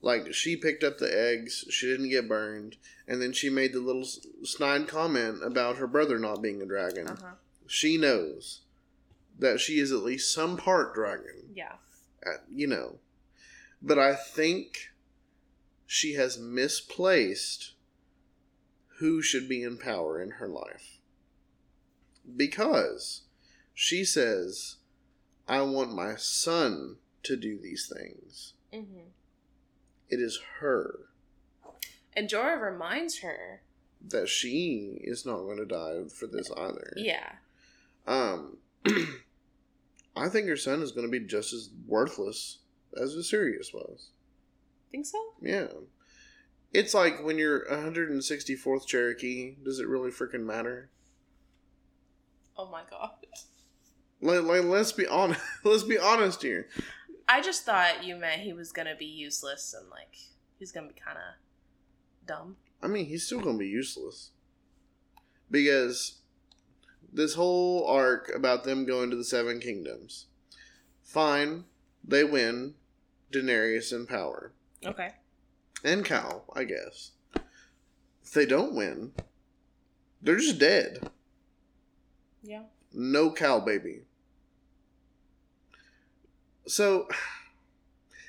[0.00, 3.80] Like she picked up the eggs, she didn't get burned, and then she made the
[3.80, 4.06] little
[4.42, 7.06] snide comment about her brother not being a dragon.
[7.08, 7.34] uh-huh
[7.66, 8.62] She knows
[9.38, 11.74] that she is at least some part dragon yeah
[12.26, 12.96] uh, you know.
[13.80, 14.90] But I think
[15.86, 17.72] she has misplaced
[18.98, 20.98] who should be in power in her life.
[22.36, 23.22] Because
[23.74, 24.76] she says,
[25.48, 28.54] I want my son to do these things.
[28.72, 29.08] mm-hmm.
[30.08, 31.06] It is her
[32.14, 33.62] and jorah reminds her
[34.08, 36.92] that she is not going to die for this either.
[36.96, 37.32] yeah
[38.06, 38.58] Um,
[40.16, 42.58] I think her son is going to be just as worthless
[43.00, 44.10] as Viserys was.
[44.90, 45.68] think so Yeah.
[46.72, 50.90] It's like when you're 164th Cherokee, does it really freaking matter?
[52.56, 53.10] Oh my god
[54.20, 55.40] Like, like let's be honest.
[55.64, 56.68] let's be honest here.
[57.28, 60.16] i just thought you meant he was gonna be useless and like
[60.58, 64.30] he's gonna be kind of dumb I mean, he's still going to be useless.
[65.50, 66.18] Because
[67.12, 70.26] this whole arc about them going to the Seven Kingdoms.
[71.04, 71.64] Fine,
[72.02, 72.74] they win
[73.32, 74.52] Daenerys in power.
[74.84, 75.10] okay
[75.84, 77.12] And Khal, I guess.
[78.24, 79.12] If they don't win,
[80.20, 81.10] they're just dead.
[82.42, 84.02] Yeah No khal baby.
[86.66, 87.08] So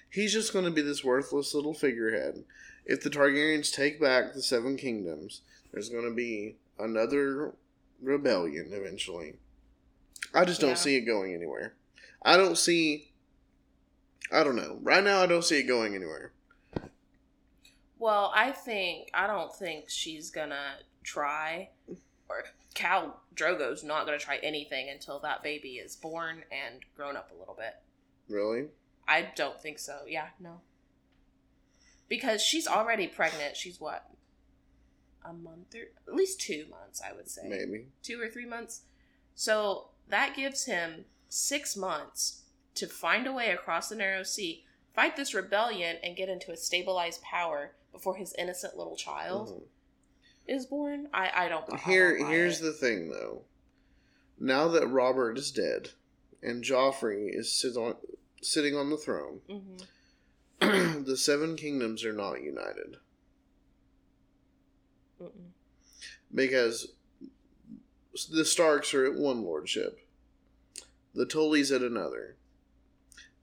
[0.09, 2.43] he's just going to be this worthless little figurehead.
[2.85, 7.53] If the Targaryens take back the Seven Kingdoms, there's going to be another
[8.01, 9.35] rebellion eventually.
[10.33, 10.75] I just don't Yeah.
[10.75, 11.75] see it going anywhere.
[12.23, 13.11] I don't see.
[14.31, 14.79] I don't know.
[14.81, 16.31] Right now, I don't see it going anywhere.
[17.99, 21.69] Well, I think I don't think she's gonna try,
[22.27, 22.43] or
[22.75, 27.35] Khal Drogo's not gonna try anything until that baby is born and grown up a
[27.35, 27.75] little bit.
[28.27, 28.69] Really?
[29.07, 30.01] I don't think so.
[30.07, 30.61] Yeah, no.
[32.07, 33.55] Because she's already pregnant.
[33.57, 34.09] She's what?
[35.25, 37.47] A month or at least two months, I would say.
[37.47, 37.87] Maybe.
[38.01, 38.81] Two or three months.
[39.35, 42.41] So that gives him six months
[42.75, 46.57] to find a way across the narrow sea, fight this rebellion, and get into a
[46.57, 49.67] stabilized power before his innocent little child Mhm.
[50.47, 51.07] Is born.
[51.13, 51.65] I I don't.
[51.73, 52.63] I Here, don't here's it.
[52.63, 53.43] the thing, though.
[54.39, 55.89] Now that Robert is dead,
[56.41, 57.95] and Joffrey is sit on,
[58.41, 61.05] sitting on the throne, Mhm.
[61.05, 62.97] the Seven Kingdoms are not united
[65.21, 65.51] Mm-mm.
[66.33, 66.93] because
[68.31, 69.99] the Starks are at one lordship,
[71.13, 72.35] the Tullys at another.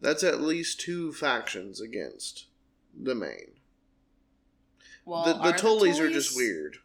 [0.01, 2.47] That's at least two factions against
[2.99, 3.53] the main.
[5.05, 6.79] Well, the the are Tullys are just weird.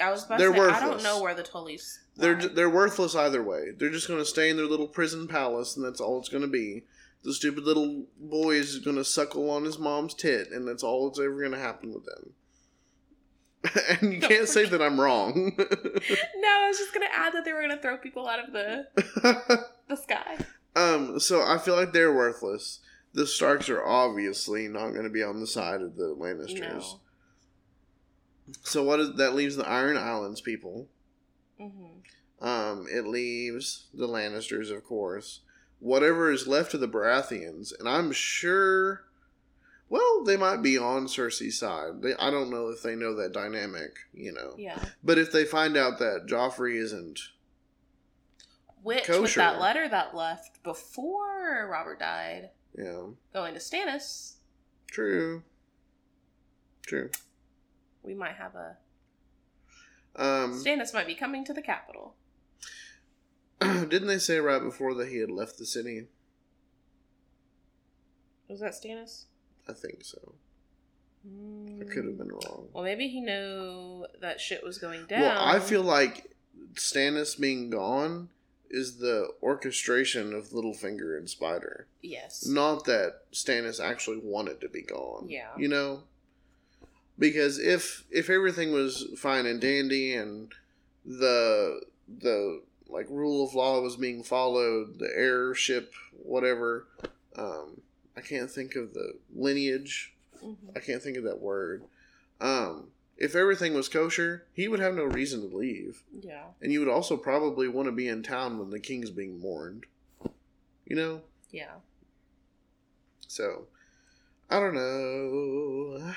[0.00, 1.98] I was about They're to say, I don't know where the Tullys.
[2.16, 2.48] They're lie.
[2.48, 3.72] they're worthless either way.
[3.76, 6.42] They're just going to stay in their little prison palace, and that's all it's going
[6.42, 6.84] to be.
[7.24, 11.08] The stupid little boy is going to suckle on his mom's tit, and that's all
[11.08, 12.34] that's ever going to happen with them.
[14.00, 15.52] and you can't say that I'm wrong.
[15.58, 18.86] no, I was just gonna add that they were gonna throw people out of the
[19.88, 20.38] the sky.
[20.76, 22.80] um, so I feel like they're worthless.
[23.14, 26.60] The Starks are obviously not going to be on the side of the Lannisters.
[26.60, 27.00] No.
[28.62, 30.88] So what is that leaves the Iron Islands people.
[31.58, 31.98] hmm
[32.40, 35.40] Um, it leaves the Lannisters, of course.
[35.80, 39.04] Whatever is left of the Baratheons, and I'm sure.
[39.90, 42.02] Well, they might be on Cersei's side.
[42.02, 44.54] They, I don't know if they know that dynamic, you know.
[44.58, 44.78] Yeah.
[45.02, 47.20] But if they find out that Joffrey isn't,
[48.82, 54.34] Which with that letter that left before Robert died, know, going to Stannis,
[54.90, 55.42] true,
[56.86, 57.10] true.
[58.02, 58.76] We might have a
[60.16, 62.14] Um, Stannis might be coming to the capital.
[63.60, 66.06] didn't they say right before that he had left the city?
[68.48, 69.24] Was that Stannis?
[69.68, 70.34] I think so.
[71.24, 71.90] I Mm.
[71.92, 72.68] could have been wrong.
[72.72, 75.20] Well, maybe he knew that shit was going down.
[75.22, 76.34] Well, I feel like
[76.74, 78.30] Stannis being gone
[78.70, 81.86] is the orchestration of Littlefinger and Spider.
[82.02, 82.46] yes.
[82.46, 85.28] Not that Stannis actually wanted to be gone.
[85.28, 85.50] Yeah.
[85.58, 86.04] You know?
[87.18, 90.52] Because if if everything was fine and dandy and
[91.04, 96.86] the the like rule of law was being followed, the heirship, whatever,
[97.36, 97.80] um,
[98.16, 100.76] I can't think of the lineage Mhm.
[100.76, 101.84] I can't think of that word.
[102.40, 106.02] Um, if everything was kosher, he would have no reason to leave.
[106.20, 106.44] Yeah.
[106.60, 109.86] And you would also probably want to be in town when the king's being mourned.
[110.86, 111.22] You know?
[111.50, 111.74] Yeah.
[113.26, 113.66] So,
[114.48, 116.14] I don't know.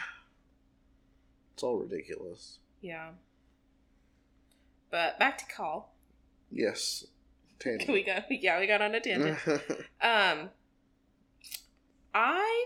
[1.62, 2.58] It's all ridiculous.
[2.82, 3.10] Yeah.
[4.90, 5.84] But back to Khal.
[6.50, 7.06] Yes.
[7.60, 7.88] Tangent.
[7.94, 9.38] we got yeah, we got on a tangent.
[10.02, 10.50] Um,
[12.16, 12.66] I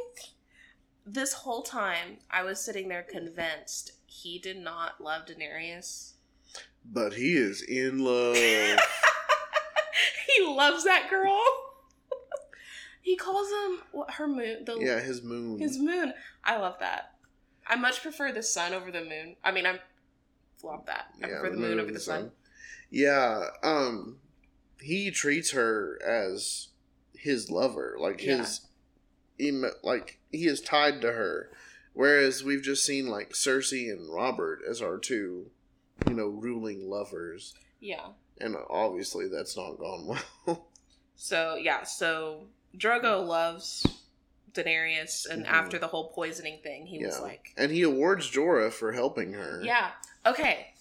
[1.06, 6.14] this whole time I was sitting there convinced he did not love Daenerys.
[6.86, 8.38] but he is in love.
[10.38, 11.38] he loves that girl.
[13.02, 14.64] he calls him what her moon.
[14.64, 15.60] The yeah, his moon.
[15.60, 16.14] his moon.
[16.46, 17.15] I love that.
[17.68, 19.36] I much prefer the sun over the moon.
[19.44, 19.80] I mean, I'm
[20.58, 21.06] flop that.
[21.24, 22.32] I Yeah, prefer the moon over the sun.
[22.90, 24.20] Yeah, um,
[24.80, 26.70] he treats her as
[27.16, 28.38] his lover, like Yeah.
[28.38, 28.62] his,
[29.40, 31.52] em- like he is tied to her.
[31.94, 35.50] Whereas we've just seen like Cersei and Robert as our two,
[36.08, 38.10] you know, ruling lovers, Yeah.
[38.40, 40.08] and obviously that's not gone
[40.46, 40.68] well.
[41.16, 42.48] So yeah, so
[42.78, 43.86] Drogo loves
[44.56, 45.50] Daenerys, and Mhm.
[45.50, 49.62] after the whole poisoning thing, he was like, and he awards Jorah for helping her.
[49.64, 49.92] "Yeah,
[50.26, 50.74] okay."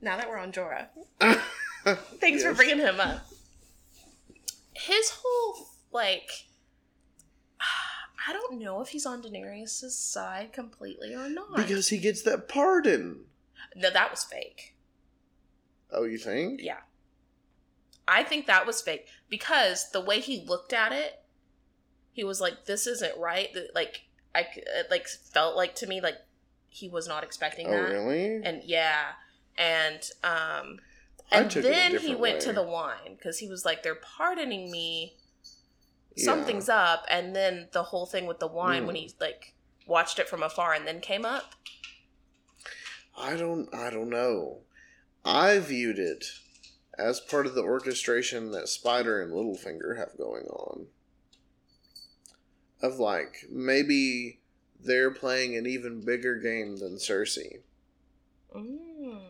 [0.00, 0.88] Now that we're on Jorah,
[2.20, 3.26] thanks for bringing him up.
[4.74, 6.28] His whole like,
[7.60, 11.56] I don't know if he's on Daenerys' side completely or not.
[11.56, 13.26] because he gets that pardon.
[13.76, 14.76] no, that was fake.
[15.90, 16.60] Oh, you think?
[16.62, 16.80] Yeah.
[18.06, 21.23] I think that was fake because the way he looked at it,
[22.14, 26.16] he was like, "This isn't right." Like I it like felt like to me like
[26.68, 28.40] he was not expecting Oh, that, really?
[28.42, 29.12] and yeah,
[29.58, 30.78] and um,
[31.30, 33.94] and took it a then he went to the wine because he was like, "They're
[33.94, 35.16] pardoning me."
[36.16, 36.24] Yeah.
[36.26, 38.98] Something's up, and then the whole thing with the wine when Mm.
[39.00, 39.52] he like
[39.86, 41.54] watched it from afar and then came up.
[43.18, 44.60] I don't I don't know.
[45.24, 46.24] I viewed it
[46.98, 50.86] as part of the orchestration that Spider and Littlefinger have going on.
[52.82, 54.40] Of like maybe
[54.78, 57.60] they're playing an even bigger game than Cersei.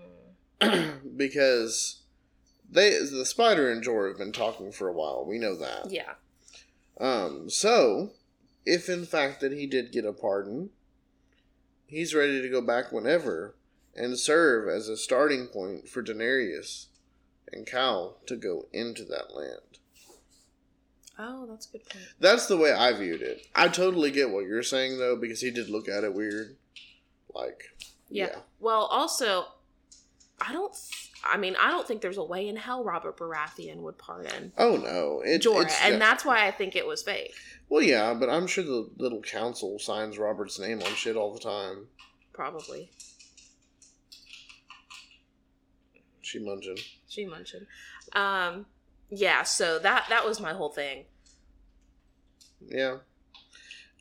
[0.61, 1.17] Mm.
[1.17, 2.03] because
[2.71, 5.25] they the Spider and Jorah have been talking for a while.
[5.27, 5.91] We know that.
[5.91, 6.15] Yeah,
[6.99, 8.13] Um, so,
[8.65, 10.71] if in fact that he did get a pardon,
[11.87, 13.55] he's ready to go back whenever
[13.95, 16.87] and serve as a starting point for Daenerys
[17.53, 19.79] and Khal to go into that land.
[21.19, 22.05] Oh, that's a good point.
[22.19, 23.47] That's the way I viewed it.
[23.55, 26.57] I totally get what you're saying though, because he did look at it weird.
[27.33, 27.63] Like,
[28.09, 28.27] Yeah.
[28.27, 28.39] yeah.
[28.61, 29.45] Well, also,
[30.41, 30.75] I don't.
[31.27, 34.77] I mean, I don't think there's a way in hell Robert Baratheon would pardon Oh
[34.77, 37.33] no, it, Jorah, it's and that's why I think it was fake.
[37.71, 41.41] well, yeah, but I'm sure the little council signs Robert's name on shit all the
[41.41, 41.87] time.
[42.35, 42.91] Probably.
[46.21, 46.79] She munching.
[47.09, 47.67] She mentioned.
[48.13, 48.67] Um,
[49.15, 49.43] yeah.
[49.43, 51.05] So that that was my whole thing.
[52.67, 52.99] Yeah,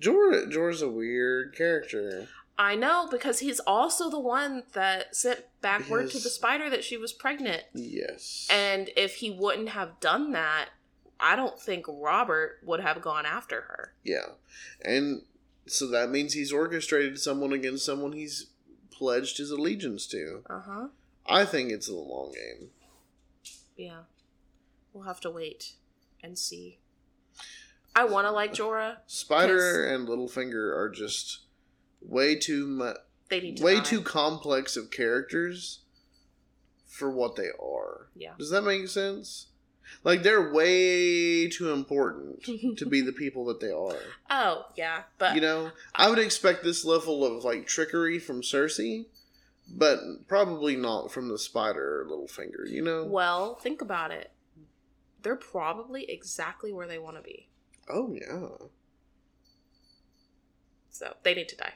[0.01, 2.27] Jorah Jorah's a weird character.
[2.57, 6.83] I know because he's also the one that sent back word to the spider that
[6.83, 7.63] she was pregnant.
[7.73, 10.69] Yes, And if he wouldn't have done that,
[11.19, 13.93] I don't think Robert would have gone after her.
[14.03, 14.33] yeah,
[14.85, 15.23] and
[15.65, 18.47] so that means he's orchestrated someone against someone he's
[18.91, 20.43] pledged his allegiance to.
[20.47, 20.87] Uh huh.
[21.25, 22.69] I think it's a long game.
[23.75, 24.01] Yeah.
[24.93, 25.73] We'll have to wait
[26.23, 26.79] and see.
[27.95, 28.97] I want to like Jorah.
[29.07, 31.41] Spider and Littlefinger are just
[32.01, 32.97] way too much,
[33.29, 33.83] They need to way die.
[33.83, 35.79] too complex of characters
[36.87, 38.07] for what they are.
[38.15, 38.33] Yeah.
[38.37, 39.47] Does that make sense?
[40.03, 42.43] Like they're way too important
[42.77, 43.99] to be the people that they are.
[44.29, 49.05] Oh yeah, but You know, I would expect this level of like trickery from Cersei,
[49.69, 52.67] but probably not from the spider or Littlefinger.
[52.69, 53.03] You know?
[53.05, 54.31] well, think about it.
[55.23, 57.49] They're probably exactly where they want to be.
[57.89, 58.67] Oh yeah.
[60.89, 61.73] So they need to die.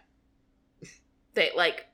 [1.34, 1.88] They like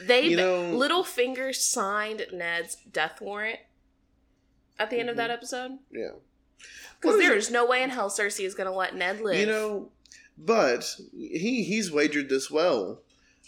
[0.00, 3.60] they know- Littlefinger signed Ned's death warrant
[4.78, 5.34] at the end of that Mhm.
[5.34, 6.12] episode Yeah.
[7.00, 9.38] because What is there's no way in hell Cersei is going to let Ned live.
[9.38, 9.92] You know,
[10.36, 13.02] but he he's wagered this well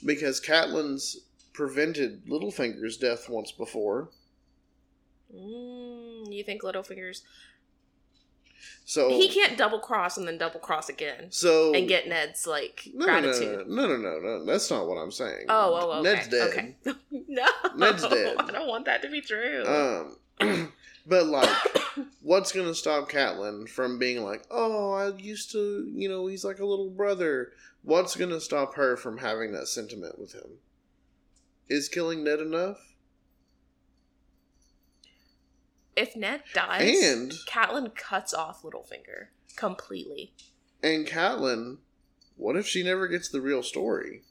[0.04, 1.20] because Catelyn's
[1.52, 4.10] prevented Littlefinger's death once before.
[5.34, 7.22] Mm, you think Littlefinger's
[8.84, 12.88] So he can't double cross and then double cross again so and get Ned's like
[12.92, 13.68] no, no, no, gratitude.
[13.68, 15.46] no, no, no, no, That's not what I'm saying.
[15.48, 16.14] Oh, oh, okay.
[16.14, 16.50] Ned's dead.
[16.50, 16.74] Okay.
[17.28, 18.36] no, Ned's dead.
[18.38, 19.64] I don't want that to be true.
[19.66, 20.72] Um,
[21.06, 21.48] but like,
[22.22, 26.58] what's gonna stop Catelyn from being like, oh, I used to, you know, he's like
[26.58, 27.52] a little brother.
[27.82, 30.58] What's gonna stop her from having that sentiment with him?
[31.68, 32.89] Is killing Ned enough?
[36.00, 40.32] If Ned dies, And Catelyn cuts off Littlefinger completely.
[40.82, 41.78] and Catelyn,
[42.36, 44.22] what if she never gets the real story?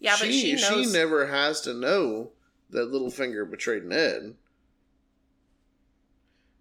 [0.00, 0.92] Yeah, but she, knows.
[0.92, 2.32] never has to know
[2.70, 4.34] that Littlefinger betrayed Ned.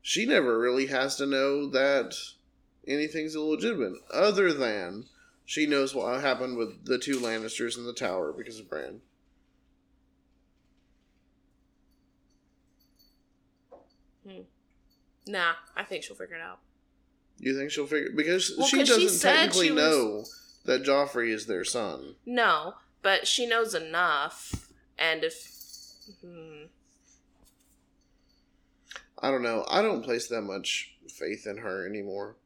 [0.02, 2.16] She never really has to know that
[2.88, 5.06] anything's illegitimate, other than
[5.46, 9.02] she knows what happened with the two Lannisters in the tower because of Bran.
[15.28, 16.60] Nah, I think she'll figure it out.
[17.38, 20.26] You think she'll figure because Well, she doesn't said technically she was- know
[20.66, 22.16] that Joffrey is their son.
[22.26, 25.52] No, but she knows enough, and if
[26.22, 26.64] hmm,
[29.20, 29.66] I don't know.
[29.70, 32.38] I don't place that much faith in her anymore.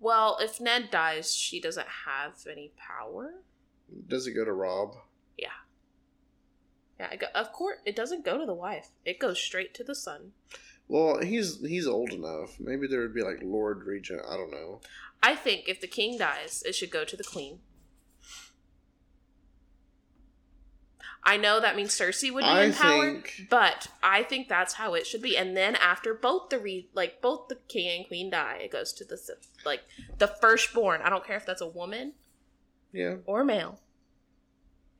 [0.00, 3.42] well, if Ned dies, she doesn't have any power.
[4.08, 4.96] Does it go to Robb?
[5.38, 5.48] Yeah,
[6.98, 9.94] Yeah, go, of course it doesn't go to the wife; it goes straight to the
[9.94, 10.32] son.
[10.88, 12.58] Well, he's he's old enough.
[12.60, 14.20] Maybe there would be like Lord Regent.
[14.28, 14.80] I don't know.
[15.22, 17.60] I think if the king dies, it should go to the queen.
[21.24, 24.74] I know that means Cersei would be I in power, think- but I think that's
[24.74, 25.36] how it should be.
[25.36, 28.92] And then after both the re- like both the king and queen die, it goes
[28.94, 29.16] to the
[29.64, 29.82] like
[30.18, 31.00] the firstborn.
[31.02, 32.14] I don't care if that's a woman
[32.92, 33.16] Yeah.
[33.24, 33.80] or male.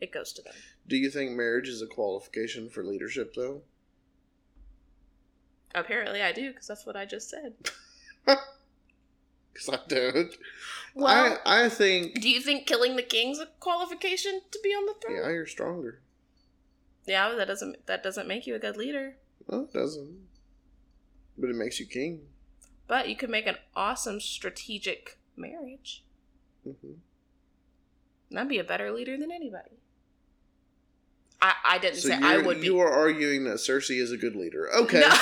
[0.01, 0.55] It goes to them.
[0.87, 3.63] Do you think marriage is a qualification for leadership, though?
[5.75, 7.55] Apparently, I do because that's what I just said.
[9.53, 10.35] Because I don't.
[10.95, 14.87] Well, I I think do you think killing the king's a qualification to be on
[14.87, 15.17] the throne?
[15.19, 16.01] yeah, you're stronger.
[17.07, 19.17] Yeah, but that doesn't that doesn't make you a good leader.
[19.51, 20.21] No, it doesn't.
[21.37, 22.21] But it makes you king.
[22.89, 26.03] But you could make an awesome strategic marriage.
[26.67, 26.93] Mm-hmm.
[28.31, 29.77] That'd be a better leader than anybody.
[31.43, 32.67] I, I didn't So say I would be.
[32.69, 34.71] you are arguing that Cersei is a good leader.
[34.75, 35.01] Okay.
[35.01, 35.15] No.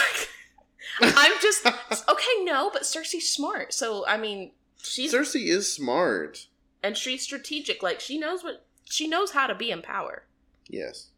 [1.00, 2.44] I'm just okay.
[2.44, 3.72] No, but Cersei's smart.
[3.72, 4.52] So I mean,
[4.82, 6.46] she's Cersei is smart.
[6.82, 7.82] and she's strategic.
[7.82, 10.24] Like she knows what she knows how to be in power.
[10.68, 11.08] Yes.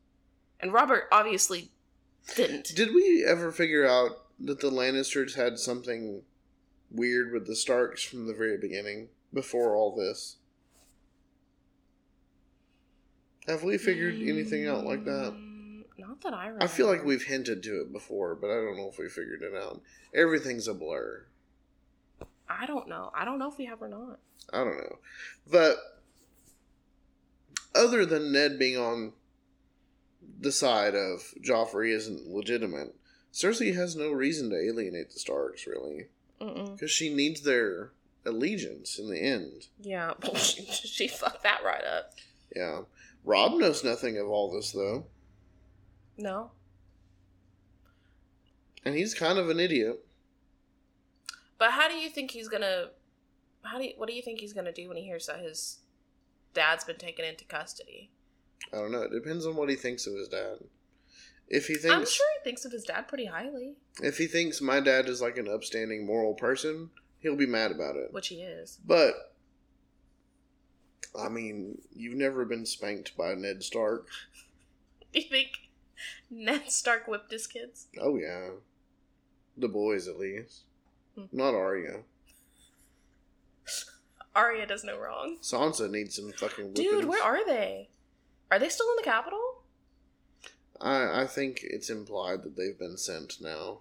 [0.61, 1.71] And Robert obviously
[2.37, 2.73] didn't.
[2.75, 6.23] Did we ever figure out that the Lannisters had something
[6.91, 10.37] weird with the Starks from the very beginning, before all this?
[13.49, 15.33] Have we figured anything out like that?
[15.33, 15.52] Mm.
[16.25, 16.65] That I remember.
[16.65, 19.43] I feel like we've hinted to it before, but I don't know if we figured
[19.43, 19.81] it out.
[20.15, 21.27] Everything's a blur.
[22.49, 23.11] I don't know.
[23.15, 24.19] I don't know if we have or not.
[24.53, 24.99] I don't know.
[25.51, 25.79] But
[27.75, 29.13] other than Ned being on
[30.39, 32.95] the side of Joffrey isn't legitimate,
[33.33, 36.09] Cersei has no reason to alienate the Starks, really.
[36.39, 37.93] Because she needs their
[38.27, 39.69] allegiance in the end.
[39.81, 42.15] Yeah, she, she fucked that right up.
[42.55, 42.83] Yeah.
[43.25, 45.07] Robb knows nothing of all this, though.
[46.17, 46.51] No,
[48.85, 50.05] And he's kind of an idiot.
[51.59, 52.91] but how do you think he's gonna?
[53.63, 55.79] How do you, what do you think he's gonna do when he hears that his
[56.55, 58.11] dad's been taken into custody?
[58.73, 59.03] I don't know.
[59.03, 60.59] It depends on what he thinks of his dad.
[61.49, 64.61] If he thinks I'm sure he thinks of his dad pretty highly, if he thinks
[64.61, 66.91] my dad is like an upstanding moral person,
[67.21, 68.13] he'll be mad about it.
[68.13, 68.79] which he is.
[68.87, 69.15] But
[71.19, 74.07] I mean, you've never been spanked by Ned Stark.
[75.15, 75.62] You think
[76.31, 77.87] Ned Stark whipped his kids?
[78.01, 78.49] Oh yeah,
[79.57, 80.63] the boys at least.
[81.15, 81.25] Hmm.
[81.33, 82.01] Not Arya.
[84.35, 85.37] Arya does no wrong.
[85.43, 87.07] Sansa needs some fucking Dude, whippings.
[87.07, 87.91] where are they?
[88.51, 89.63] Are they still in the capital?
[90.81, 93.81] I I think it's implied that they've been sent now.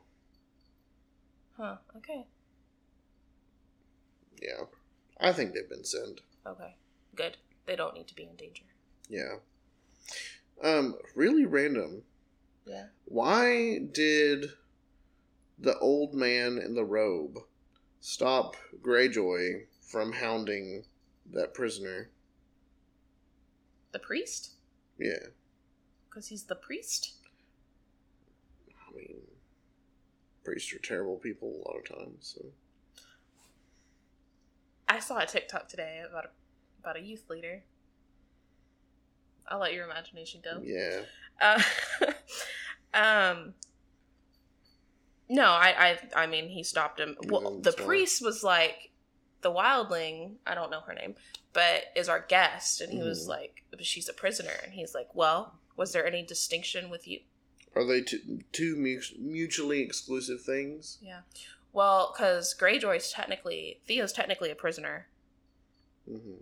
[1.58, 1.78] Huh.
[1.98, 2.26] Okay.
[4.42, 4.66] Yeah,
[5.20, 6.22] I think they've been sent.
[6.46, 6.76] Okay.
[7.16, 7.38] Good.
[7.66, 8.64] They don't need to be in danger.
[9.08, 9.36] Yeah.
[10.64, 12.04] Um, really random.
[12.66, 12.86] Yeah.
[13.06, 14.46] Why did
[15.58, 17.40] the old man in the robe
[18.00, 20.84] stop Greyjoy from hounding
[21.32, 22.10] that prisoner?
[23.92, 24.52] The priest?
[25.00, 25.18] Yeah,
[26.10, 27.14] Because he's the priest?
[28.70, 29.18] I mean,
[30.44, 32.36] priests are terrible people a lot of times.
[32.38, 32.46] So
[34.88, 36.30] I saw a TikTok today about a,
[36.82, 37.64] about a youth leader.
[39.52, 40.62] I'll let your imagination go.
[40.64, 41.02] yeah,
[41.40, 41.62] Uh,
[42.94, 43.54] um.
[45.30, 47.16] No, I, I, I mean, he stopped him.
[47.28, 48.92] Well, the priest was like,
[49.42, 50.36] the wildling.
[50.46, 51.16] I don't know her name,
[51.54, 53.30] but is our guest, and he was Mhm.
[53.30, 57.22] like, she's a prisoner, and he's like, well, was there any distinction with you?
[57.74, 60.98] are they two, two mutually exclusive things?
[61.02, 61.22] Yeah.
[61.72, 65.08] Well, because Greyjoy's technically Theo's technically a prisoner,
[66.06, 66.36] hmm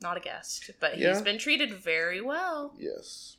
[0.00, 1.12] not a guest, but Yeah.
[1.12, 2.74] he's been treated very well.
[2.78, 3.36] Yes,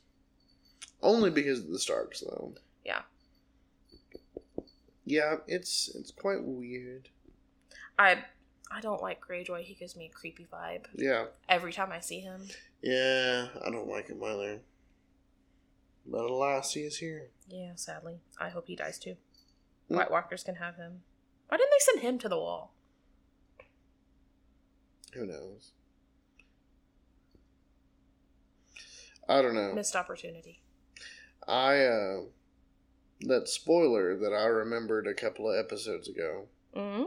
[1.02, 2.54] only because of the Starks, though.
[2.84, 3.02] Yeah.
[5.04, 7.08] Yeah, it's it's quite weird.
[7.98, 8.24] I
[8.70, 9.62] I don't like Greyjoy.
[9.62, 12.48] He gives me a creepy vibe Yeah, every time I see him.
[12.82, 14.60] yeah, I don't like him either.
[16.08, 17.30] But alas, he is here.
[17.48, 18.20] Yeah, sadly.
[18.40, 19.16] I hope he dies too.
[19.90, 19.96] Mm.
[19.96, 21.02] White Walkers can have him.
[21.48, 22.74] Why didn't they send him to the wall?
[25.14, 25.70] Who knows?
[29.28, 29.72] I don't know.
[29.74, 30.60] Missed opportunity.
[31.46, 32.20] I uh
[33.22, 36.46] that spoiler that I remembered a couple of episodes ago.
[36.74, 37.04] hmm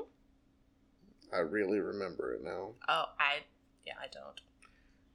[1.32, 2.72] I really remember it now.
[2.88, 3.44] Oh, I
[3.86, 4.42] yeah, I don't.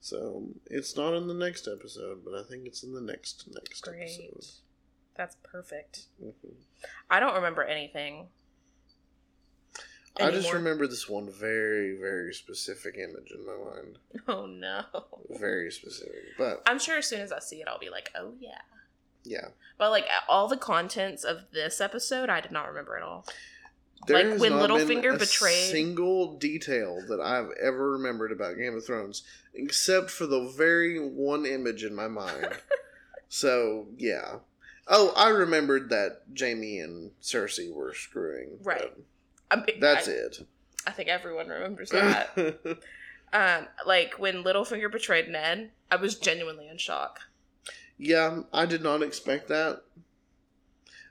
[0.00, 3.80] So it's not in the next episode, but I think it's in the next next
[3.82, 4.02] Great.
[4.02, 4.44] episode.
[5.16, 6.06] That's perfect.
[6.22, 6.54] Mhm.
[7.10, 8.28] I don't remember anything.
[10.20, 13.98] I just remember this one very very specific image in my mind.
[14.28, 14.84] Oh no.
[15.30, 18.32] Very specific, but I'm sure as soon as I see it, I'll be like, oh
[18.40, 18.60] yeah.
[19.24, 19.48] yeah.
[19.78, 23.26] But like all the contents of this episode, I did not remember at all.
[24.06, 28.56] There Like, when not been Littlefinger a betrayed- single detail that I've ever remembered about
[28.58, 29.22] Game of Thrones,
[29.54, 32.48] except for the very one image in my mind.
[33.28, 34.36] so yeah.
[34.86, 38.58] Oh, I remembered that Jaime and Cersei were screwing.
[38.62, 38.92] but Right.
[39.54, 40.46] I mean, That's I, it.
[40.86, 42.36] I think everyone remembers that.
[43.32, 47.20] um, like when Littlefinger betrayed Ned, I was genuinely in shock.
[47.96, 49.82] yeah, I did not expect that,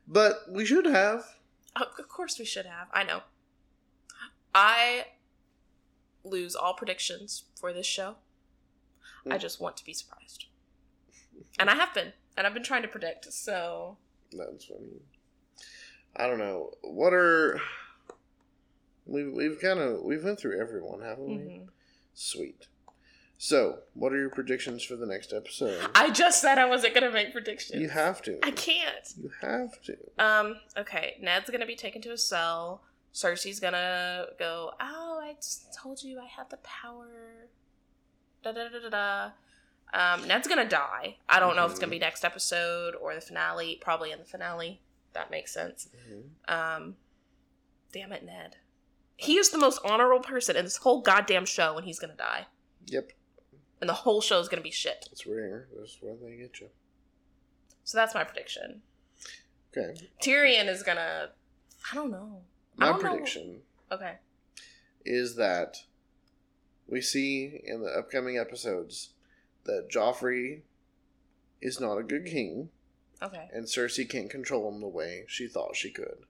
[0.08, 1.24] but we should have.
[1.76, 2.88] Oh, of course we should have.
[2.94, 3.22] I know.
[4.54, 5.06] I
[6.24, 8.16] lose all predictions for this show.
[9.26, 9.40] I Mm.
[9.40, 10.46] just want to be surprised.
[11.58, 12.14] And I have been.
[12.38, 13.98] And I've been trying to predict, so
[14.32, 15.02] That's funny.
[16.16, 16.74] I don't know.
[16.82, 17.60] What are
[19.06, 21.34] we've we've kind of we've went through everyone, haven't we?
[21.36, 21.68] mhm.
[22.14, 22.68] Sweet.
[23.38, 25.90] So, what are your predictions for the next episode?
[25.96, 27.82] I just said I wasn't gonna make predictions.
[27.82, 28.40] You have to.
[28.46, 29.14] I can't.
[29.22, 29.98] You have to.
[30.18, 31.18] Um, okay.
[31.22, 32.84] Ned's gonna be taken to a cell.
[33.14, 37.48] Cersei's gonna go, Oh, I just told you I had the power.
[38.44, 39.32] Da da da da da.
[39.94, 41.18] Um, Ned's gonna die.
[41.28, 43.78] I don't know if it's gonna be next episode or the finale.
[43.82, 44.80] Probably in the finale.
[45.14, 45.90] That makes sense.
[46.10, 46.24] Mhm.
[46.54, 46.96] Um,
[47.92, 48.56] damn it, Ned.
[49.16, 52.48] He is the most honorable person in this whole goddamn show, and he's gonna die.
[52.88, 53.12] Yep.
[53.80, 55.08] And the whole show is gonna be shit.
[55.12, 55.68] It's rare.
[55.78, 56.70] That's where they get you.
[57.84, 58.82] So that's my prediction.
[59.76, 59.96] Okay.
[60.22, 61.30] Tyrion is gonna.
[61.92, 62.42] I don't know.
[62.78, 63.10] My don't know.
[63.10, 63.62] prediction
[63.92, 64.14] Okay.
[65.06, 65.78] is that
[66.88, 69.10] we see in the upcoming episodes
[69.66, 70.62] that Joffrey
[71.62, 72.70] is not a good king
[73.22, 73.48] Okay.
[73.54, 76.26] and Cersei can't control him the way she thought she could.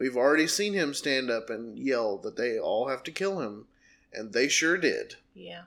[0.00, 3.66] We've already seen him stand up and yell that they all have to kill him,
[4.14, 5.16] and they sure did.
[5.34, 5.64] Yeah.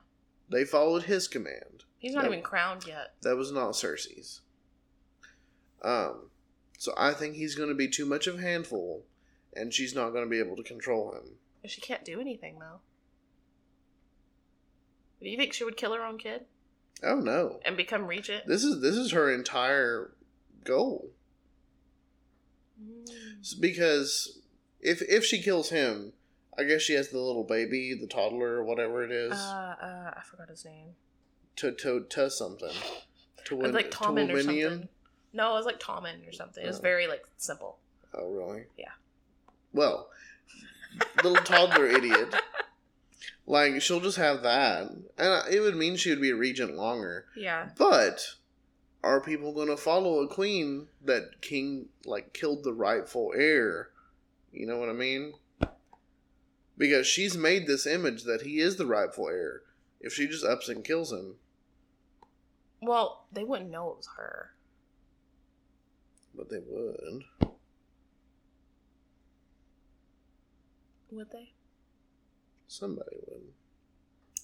[0.49, 1.83] They followed his command.
[1.99, 2.31] He's not Yep.
[2.33, 3.13] even crowned yet.
[3.21, 4.41] That was not Cersei's.
[5.83, 6.31] Um,
[6.79, 9.05] so I think he's going to be too much of a handful,
[9.53, 11.37] and she's not going to be able to control him.
[11.65, 12.81] She can't do anything though.
[15.21, 16.45] Do you think she would kill her own kid
[17.03, 18.47] Oh no, and become regent?
[18.47, 20.11] this is this is her entire
[20.65, 21.11] goal.
[22.83, 23.32] Mm.
[23.59, 24.39] Because
[24.79, 26.13] if if she kills him,
[26.57, 30.11] I guess she has the little baby, the toddler, or whatever it is, Uh, uh,
[30.15, 30.95] I forgot his name.
[31.57, 32.73] to to to something.
[33.45, 34.69] To win, like Tommen or Tominian?
[34.69, 34.89] something.
[35.33, 36.63] No, it was like Tommen or something.
[36.63, 36.81] It was Oh.
[36.81, 37.79] very like simple.
[38.13, 38.65] Oh really?
[38.77, 38.91] Yeah.
[39.73, 40.09] Well,
[41.23, 42.33] little toddler idiot.
[43.45, 47.25] Like she'll just have that, and it would mean she would be a regent longer.
[47.35, 47.69] Yeah.
[47.77, 48.35] But
[49.03, 53.89] are people going to follow a queen that king like killed the rightful heir?
[54.51, 55.33] You know what I mean?
[56.77, 59.61] Because she's made this image that he is the rightful heir.
[59.99, 61.35] If she just ups and kills him,
[62.81, 64.51] Well, they wouldn't know it was her.
[66.35, 67.23] but they would.
[71.11, 71.51] Would they?
[72.67, 73.43] Somebody would.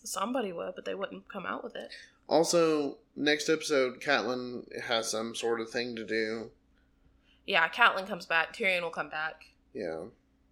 [0.04, 1.92] Somebody would, but they wouldn't come out with it.
[2.30, 6.52] Also, next episode, Catelyn has some sort of thing to do.
[7.48, 8.56] Yeah, Catelyn comes back.
[8.56, 9.46] Tyrion will come back.
[9.74, 10.04] Yeah.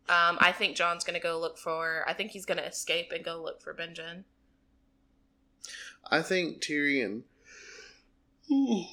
[0.10, 2.04] Um, I think Jon's gonna go look for.
[2.08, 4.24] I think he's gonna escape and go look for Benjen.
[6.10, 7.24] I think Tyrion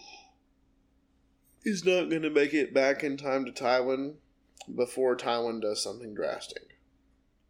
[1.65, 4.17] is not going to make it back in time to Tywin
[4.75, 6.79] before Tywin does something drastic.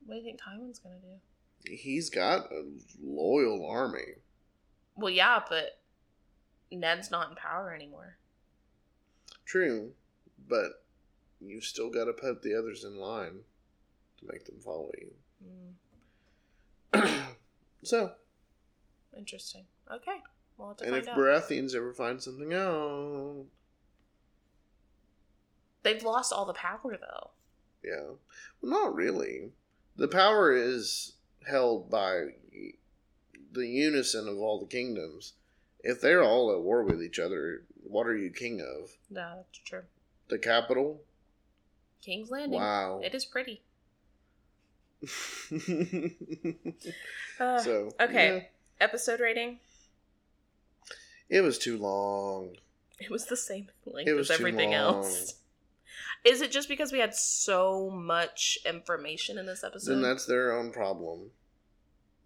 [0.05, 1.75] What do you think Tywin's gonna do?
[1.75, 2.65] He's got a
[3.03, 4.19] loyal army.
[4.97, 5.81] Well, yeah, but
[6.71, 8.17] Ned's not in power anymore.
[9.45, 9.93] True,
[10.49, 10.85] but
[11.41, 13.41] you've still got to put the others in line
[14.19, 14.91] to make them follow
[15.45, 15.73] Mm,
[16.95, 17.25] you.
[17.83, 18.13] so,
[19.17, 19.65] interesting.
[19.93, 20.17] Okay,
[20.57, 21.17] we'll and if out.
[21.17, 23.45] Baratheons ever find something out,
[25.83, 27.31] They've lost all the power though.
[27.83, 28.13] yeah.
[28.63, 29.51] Well, not really.
[29.97, 31.13] The power is
[31.47, 32.29] held by
[33.55, 35.33] the unison of all the kingdoms.
[35.81, 38.91] If they're all at war with each other, what are you king of?
[39.11, 39.83] No, that's true.
[40.29, 41.01] The capital?
[42.03, 42.61] King's Landing.
[42.61, 43.01] Wow.
[43.03, 43.63] It is pretty.
[47.41, 48.49] Uh, so, okay.
[48.81, 49.59] Episode rating.
[51.29, 52.51] it was too long.
[53.01, 54.99] It was the same length as everything long.
[54.99, 55.35] else.
[56.25, 59.95] Is it just because we had so much information in this episode?
[59.95, 61.31] Then that's their own problem.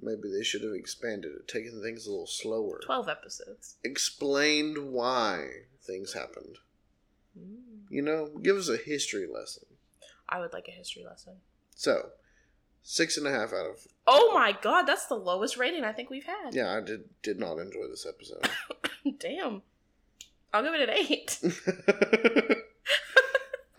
[0.00, 2.80] Maybe they should have expanded it, taken things a little slower.
[2.84, 3.76] 12 episodes.
[3.82, 5.48] Explained why
[5.82, 6.58] things happened.
[7.38, 7.56] Mm.
[7.90, 9.64] You know, give us a history lesson.
[10.28, 11.34] I would like a history lesson.
[11.74, 12.10] So,
[12.82, 16.10] six and a half out of Oh my god, that's the lowest rating I think
[16.10, 16.54] we've had.
[16.54, 16.76] yeah.
[16.76, 18.48] I did did not enjoy this episode.
[19.18, 19.62] Damn.
[20.52, 21.38] I'll give it an 8.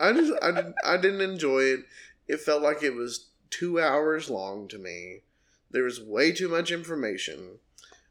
[0.00, 1.80] I just I didn't I didn't enjoy it.
[2.28, 5.22] It felt like it was two hours long to me.
[5.70, 7.58] There was way too much information.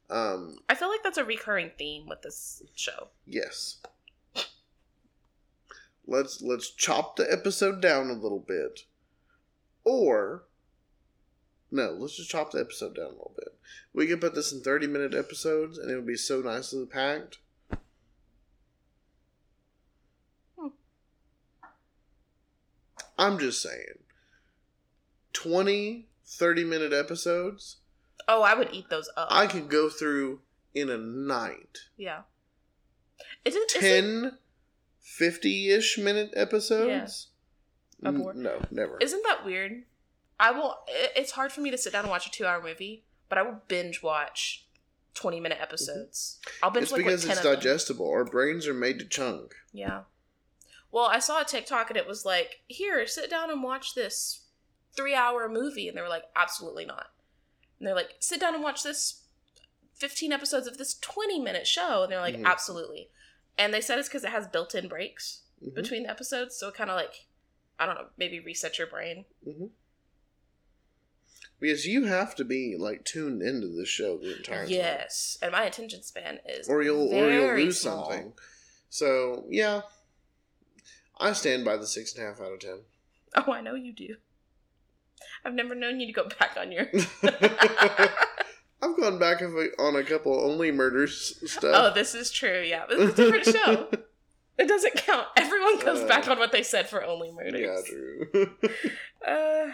[0.09, 3.09] Um, I feel like that's a recurring theme with this show.
[3.25, 3.77] yes.
[6.07, 8.85] Let's let's chop the episode down a little bit.
[9.83, 10.45] Or
[11.69, 13.55] no, let's just chop the episode down a little bit.
[13.93, 17.37] We could put this in 30 minute episodes and it would be so nicely packed.
[20.57, 20.69] Hmm.
[23.19, 23.99] I'm just saying.
[25.33, 27.77] 20, 30 minute episodes,
[28.27, 29.27] Oh, I would eat those up.
[29.31, 30.41] I could go through
[30.75, 31.79] in a night.
[31.97, 32.21] yeah.
[33.43, 34.37] Is it, is it 10,
[35.01, 37.27] 50 ish minute episodes?
[38.03, 38.31] Of N-.
[38.35, 38.97] No, never.
[39.01, 39.83] Isn't that weird?
[40.39, 40.77] I will.
[40.87, 43.41] i- It's hard for me to sit down and watch a two-hour movie, but I
[43.41, 44.65] will binge watch
[45.15, 46.39] twenty-minute episodes.
[46.45, 46.65] Mm-hmm.
[46.65, 47.55] I'll binge It's like because what, 10 it's of them.
[47.55, 48.09] digestible.
[48.09, 49.55] Our brains are made to chunk.
[49.73, 50.03] Yeah.
[50.91, 54.41] Well, I saw a TikTok and it was like, "Here, sit down and watch this
[54.95, 57.11] three-hour movie," and they were like, "Absolutely not."
[57.79, 59.23] And they're like, "Sit down and watch this
[59.93, 62.45] fifteen episodes of this twenty-minute show," and they're like, Mhm.
[62.45, 63.09] "Absolutely."
[63.57, 65.73] And they said it's because it has built-in breaks Mhm.
[65.73, 67.25] between the episodes, so it kind of like,
[67.77, 69.25] I don't know, maybe reset your brain.
[69.45, 69.67] Mm-hmm.
[71.59, 74.71] Because you have to be like tuned into the show the entire time.
[74.73, 78.09] Yes, and my attention span is Or you'll or you'll lose small.
[78.09, 78.33] something.
[78.89, 79.81] So yeah,
[81.17, 82.85] I stand by the six and a half out of ten.
[83.35, 84.15] Oh, I know you do.
[85.45, 86.87] I've never known you to go back on your.
[88.81, 91.63] I've gone back on a couple only murders stuff.
[91.73, 92.63] Oh, this is true.
[92.65, 93.89] Yeah, but it's a different show.
[94.59, 95.25] It doesn't count.
[95.37, 97.61] Everyone goes Uh, back on what they said for only murders.
[97.61, 98.57] yeah, true.
[99.25, 99.71] Uh,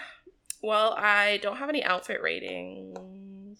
[0.62, 3.58] well, I don't have any outfit ratings.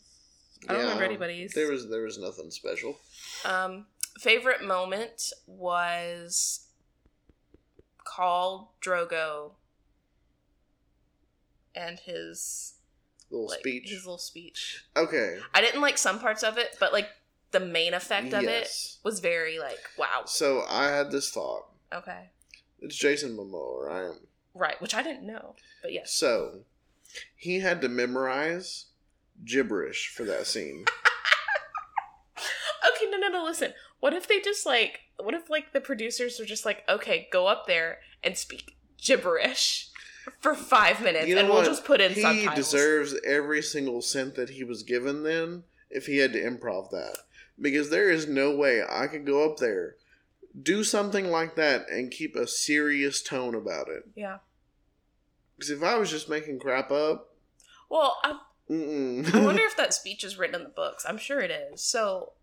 [0.70, 1.54] I don't remember anybody's.
[1.54, 3.00] There was there was nothing special.
[3.44, 3.88] Um,
[4.20, 6.68] favorite moment was
[8.06, 9.52] Khal Drogo
[11.76, 12.74] and his
[13.32, 13.90] Little like, speech.
[13.90, 14.86] His little speech.
[14.96, 15.40] Okay.
[15.54, 17.10] I didn't like some parts of it, but like
[17.52, 18.70] the main effect of it
[19.04, 20.24] was very like wow.
[20.26, 21.66] So I had this thought.
[21.94, 22.30] Okay,
[22.82, 24.18] It's Jason Momoa, right?
[24.54, 26.12] right, which I didn't know, but yes.
[26.14, 26.62] So
[27.36, 28.88] he had to memorize
[29.46, 30.86] gibberish for that scene.
[32.96, 33.44] Okay, no, no, no.
[33.44, 37.28] Listen, what if they just like, what if like the producers were just like, okay,
[37.32, 39.90] go up there and speak gibberish
[40.40, 42.36] for five minutes, You know and we'll just put in some time.
[42.36, 42.72] he subtitles.
[42.72, 47.18] deserves every single cent that he was given then if he had to improv that.
[47.60, 49.96] Because there is no way I could go up there,
[50.62, 54.04] do something like that, and keep a serious tone about it.
[54.16, 54.40] Yeah.
[55.58, 57.34] Because if I was just making crap up,
[57.90, 58.40] Well, I.
[58.68, 58.74] I
[59.46, 61.06] wonder if that speech is written in the books.
[61.08, 61.82] I'm sure it is.
[61.84, 62.34] So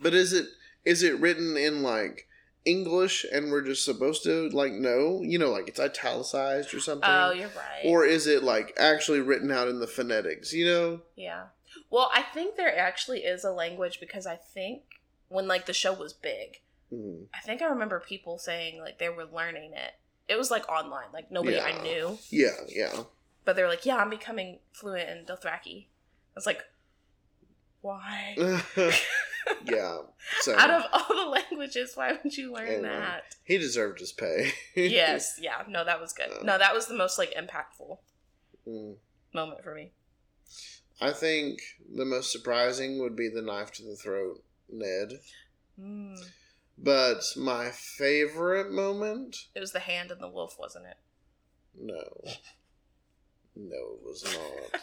[0.00, 0.46] but is it
[0.84, 2.26] is it written in like
[2.64, 5.20] English and we're just supposed to like know?
[5.22, 7.08] You know, like it's italicized or something?
[7.08, 7.82] Oh, you're right.
[7.84, 10.52] or is it like actually written out in the phonetics?
[10.52, 11.00] You know?
[11.16, 11.44] yeah.
[11.90, 14.82] Well, I think there actually is a language because I think
[15.28, 16.60] when like the show was big,
[16.92, 17.24] Mm.
[17.34, 19.92] I think I remember people saying like they were learning it.
[20.28, 21.64] It was like online, like nobody Yeah.
[21.64, 23.04] I knew, Yeah, yeah.
[23.44, 26.62] but they were like, "Yeah, I'm becoming fluent in Dothraki." I was like,
[27.80, 28.34] "Why?"
[29.64, 29.98] yeah.
[30.40, 32.88] So Out of all the languages, why would you learn Anyway.
[32.88, 33.34] that?
[33.44, 34.52] he deserved his pay.
[34.74, 36.30] yes, yeah, no, that was good.
[36.42, 37.98] No, that was the most like impactful
[38.66, 38.96] Mm.
[39.34, 39.92] moment for me.
[41.00, 41.58] I think
[41.94, 45.20] the most surprising would be the knife to the throat, Ned.
[45.78, 46.18] Mm.
[46.78, 49.36] But my favorite moment?
[49.54, 50.96] It was the hand and the wolf, wasn't it?
[51.78, 52.02] No.
[53.56, 54.80] No, it was not.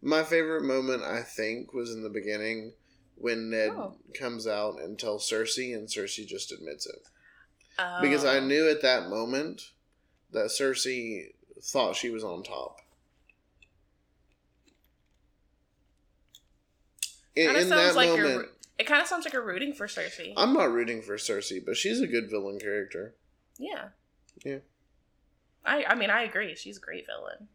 [0.00, 2.72] my favorite moment, I think, was in the beginning
[3.16, 3.96] when Ned Oh.
[4.14, 7.02] comes out and tells Cersei, and Cersei just admits it.
[7.78, 8.00] Oh.
[8.00, 8.46] Because I Oh.
[8.46, 9.70] knew at that moment
[10.30, 12.80] that Cersei thought she was on top.
[17.36, 18.48] In, in that like moment,
[18.78, 20.32] It kind of sounds like you're rooting for Cersei.
[20.36, 23.14] I'm not rooting for Cersei, but she's a good villain character.
[23.58, 23.88] yeah.
[24.44, 24.58] Yeah.
[25.64, 26.54] I I mean I agree.
[26.56, 27.48] She's a great villain.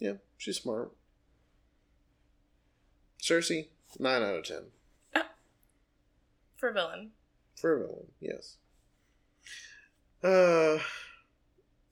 [0.00, 0.92] Yeah, she's smart.
[3.22, 3.68] Cersei,
[3.98, 4.62] 9 out of 10.
[6.56, 7.10] For a villain.
[7.56, 8.56] For a villain, yes.
[10.22, 10.78] Uh,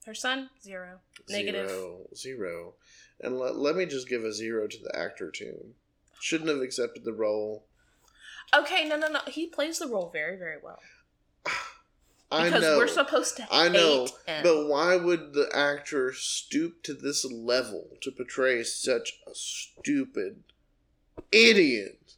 [0.05, 0.99] Her son, zero.
[1.27, 1.67] Negative.
[1.69, 2.07] Zero.
[2.15, 2.73] Zero.
[3.21, 5.73] And let, let me just give a zero to the actor, too.
[6.21, 7.65] Shouldn't have accepted the role.
[8.55, 9.19] Okay, no, no, no.
[9.27, 10.79] He plays the role very, very well.
[12.31, 12.77] I Because know.
[12.77, 14.43] we're supposed to I know, him.
[14.43, 20.43] but why would the actor stoop to this level to portray such a stupid
[21.31, 22.15] idiot?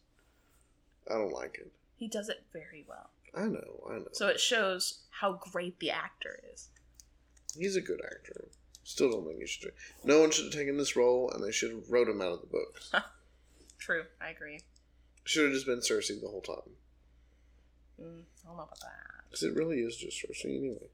[1.09, 1.71] I don't like it.
[1.97, 3.09] he does it very well.
[3.35, 4.07] I know, I know.
[4.11, 6.69] So it shows how great the actor is.
[7.57, 8.47] He's a good actor.
[8.83, 9.71] Still don't think he should.
[10.03, 12.41] No one should have taken this role, and they should have wrote him out of
[12.41, 12.91] the books.
[13.79, 14.61] True, I agree.
[15.23, 16.55] Should have just been Cersei the whole time.
[18.01, 18.89] Mm, I don't know about that.
[19.29, 20.89] Because it really is just Cersei anyway.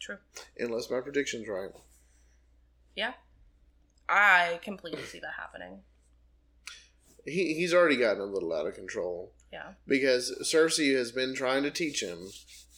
[0.00, 0.18] True.
[0.58, 1.70] Unless my prediction's right.
[2.94, 3.12] Yeah.
[4.08, 5.80] I completely see that happening.
[7.28, 9.32] He, he's already gotten a little out of control.
[9.52, 9.72] Yeah.
[9.86, 12.30] Because Cersei has been trying to teach him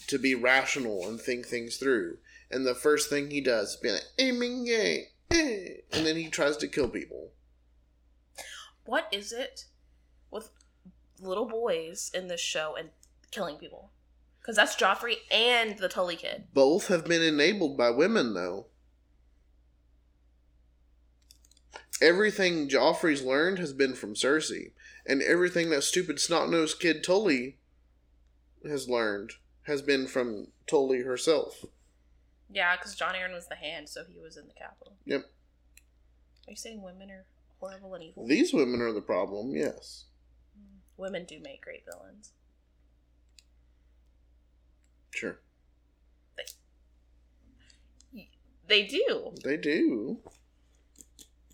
[0.07, 2.19] to be rational and think things through.
[2.51, 6.29] And the first thing he does is be like, hey, Mingay, eh," and then he
[6.29, 7.31] tries to kill people.
[8.85, 9.67] What is it
[10.31, 10.51] with
[11.21, 12.91] little boys in this show and
[13.31, 13.93] killing people?
[14.41, 16.45] Because that's Joffrey and the Tully kid.
[16.53, 18.67] Both have been enabled by women, though.
[22.01, 24.73] Everything Joffrey's learned has been from Cersei,
[25.07, 27.59] and everything that stupid snot-nosed kid Tully
[28.65, 29.33] has learned
[29.65, 31.65] has been from Tully herself.
[32.53, 34.95] Yeah, because Jon Arryn was the hand, so he was in the capital.
[35.05, 35.21] Yep.
[36.47, 37.25] Are you saying women are
[37.61, 38.27] horrible and evil?
[38.27, 40.07] These women are the problem, yes.
[40.59, 40.79] Mm.
[40.97, 42.33] Women do make great villains.
[45.11, 45.39] Sure.
[48.67, 49.35] They do.
[49.43, 50.21] They do.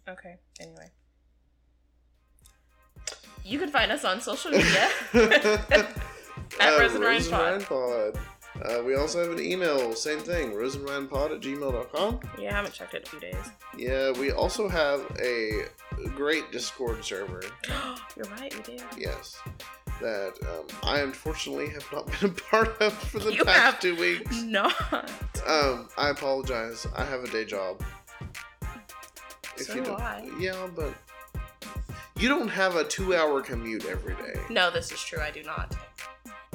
[0.09, 0.91] Okay, anyway.
[3.45, 4.89] You can find us on social media.
[5.15, 8.19] At Uh, Rose and Ryan Ryan Pod.
[8.63, 12.21] Uh, we also have an email, same thing, roseandryanpod at gmail.com.
[12.39, 13.45] Yeah, I haven't checked it in a few days.
[13.77, 15.67] Yeah, we also have a
[16.15, 17.43] great Discord server.
[18.17, 18.83] You're right, we do.
[18.97, 19.39] Yes.
[20.01, 23.97] That um, I unfortunately have not been a part of for the You past two
[23.97, 24.43] weeks.
[24.43, 24.75] Not.
[25.47, 26.87] Um, I apologize.
[26.97, 27.83] I have a day job.
[29.59, 30.29] So do don't, I.
[30.39, 30.93] yeah, but
[32.19, 34.41] you don't have a two-hour commute every day.
[34.51, 35.21] No, this is true.
[35.21, 35.77] I do not.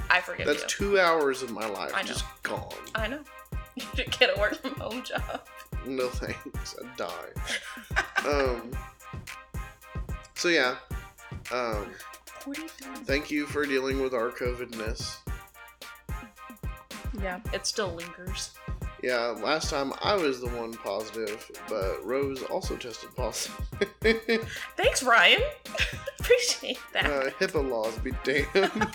[0.10, 0.46] I forget.
[0.46, 0.68] That's you.
[0.68, 2.74] two hours of my life I just gone.
[2.96, 3.22] I know.
[3.76, 5.48] You should get a work from home job.
[5.86, 6.76] No thanks.
[6.84, 8.26] I'd die.
[8.30, 8.70] um.
[10.36, 10.76] So yeah.
[11.54, 11.88] Um.
[13.06, 15.20] Thank you for dealing with our COVIDness.
[17.22, 18.52] Yeah, it still lingers.
[19.02, 23.60] Yeah, last time I was the one positive, but Rose also tested positive.
[24.78, 25.42] Thanks, Ryan.
[26.20, 27.06] Appreciate that.
[27.08, 28.92] uh, HIPAA laws be damned.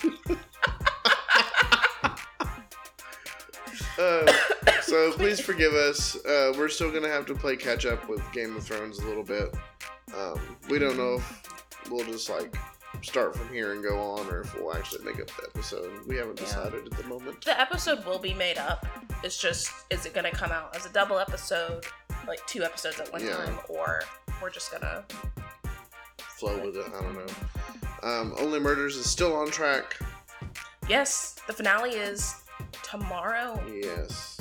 [3.99, 4.31] uh,
[4.81, 6.15] so please forgive us.
[6.25, 9.23] Uh, we're still gonna have to play catch up with Game of Thrones a little
[9.23, 9.53] bit.
[10.15, 10.39] Um,
[10.69, 11.43] we don't know if
[11.91, 12.55] we'll just like
[13.01, 16.05] start from here and go on, or if we'll actually make up the episode.
[16.07, 16.45] We haven't Yeah.
[16.45, 17.43] decided at the moment.
[17.45, 18.85] The episode will be made up.
[19.23, 21.85] It's just, is it going to come out as a double episode,
[22.27, 23.35] like two episodes at one Yeah.
[23.37, 24.03] time, or
[24.41, 25.03] we're just gonna?
[26.37, 26.85] Flow with it.
[26.87, 28.07] I don't know.
[28.07, 29.97] Um, Only Murders is still on track.
[30.87, 32.35] Yes, the finale is
[32.83, 34.37] tomorrow Yes.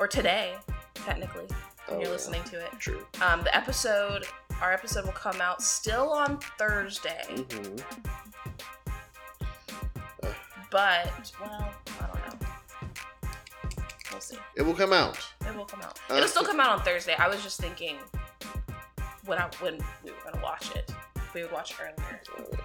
[0.00, 0.56] or today,
[0.94, 1.50] technically, when
[1.88, 2.08] Oh, you're yeah.
[2.10, 2.70] listening to it.
[2.78, 3.06] True.
[3.22, 4.26] Um, the episode,
[4.60, 7.76] our episode will come out still on Thursday, hmm
[10.70, 12.48] but well, I don't know.
[14.12, 14.36] We'll see.
[14.56, 15.18] It will come out.
[15.46, 15.98] It will come out.
[16.08, 17.14] Uh, It'll still come out on Thursday.
[17.18, 17.96] I was just thinking
[19.26, 20.92] when I when we were gonna watch it,
[21.34, 22.20] we would watch it earlier.
[22.38, 22.56] Yeah.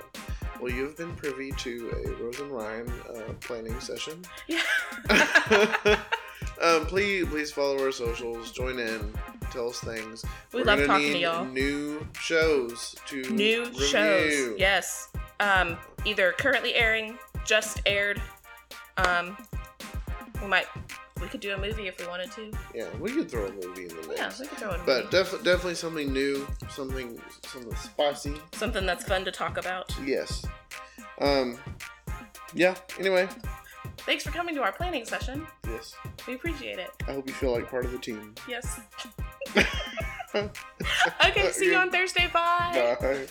[0.62, 4.24] Well, you've been privy to a Rose and Ryan uh, planning session.
[4.48, 4.62] Yeah.
[6.62, 8.51] um, please, please follow our socials.
[8.51, 9.14] Join in.
[9.51, 10.26] Tell us things.
[10.53, 11.45] we We're love gonna talking need to y'all.
[11.45, 13.86] New shows to New review.
[13.88, 14.53] shows.
[14.60, 15.10] Yes.
[15.39, 18.22] Um, either currently airing, just aired.
[18.97, 19.38] Um,
[20.41, 20.68] we might
[21.22, 22.51] we could do a movie if we wanted to.
[22.74, 24.18] Yeah, we could throw a movie in the mix.
[24.20, 25.18] Yeah, we could throw in a But movie.
[25.18, 28.36] def- definitely something new, something something spicy.
[28.53, 29.93] Something that's fun to talk about.
[30.06, 30.45] Yes.
[31.22, 31.58] Um.
[32.53, 32.76] Yeah.
[32.99, 33.28] Anyway.
[34.06, 35.47] Thanks for coming to our planning session.
[35.68, 35.95] Yes.
[36.28, 36.91] We appreciate it.
[37.08, 38.36] I hope you feel like part of the team.
[38.47, 38.80] Yes.
[40.36, 42.30] okay, see you on Thursday.
[42.32, 42.97] Bye.
[42.99, 43.26] Bye.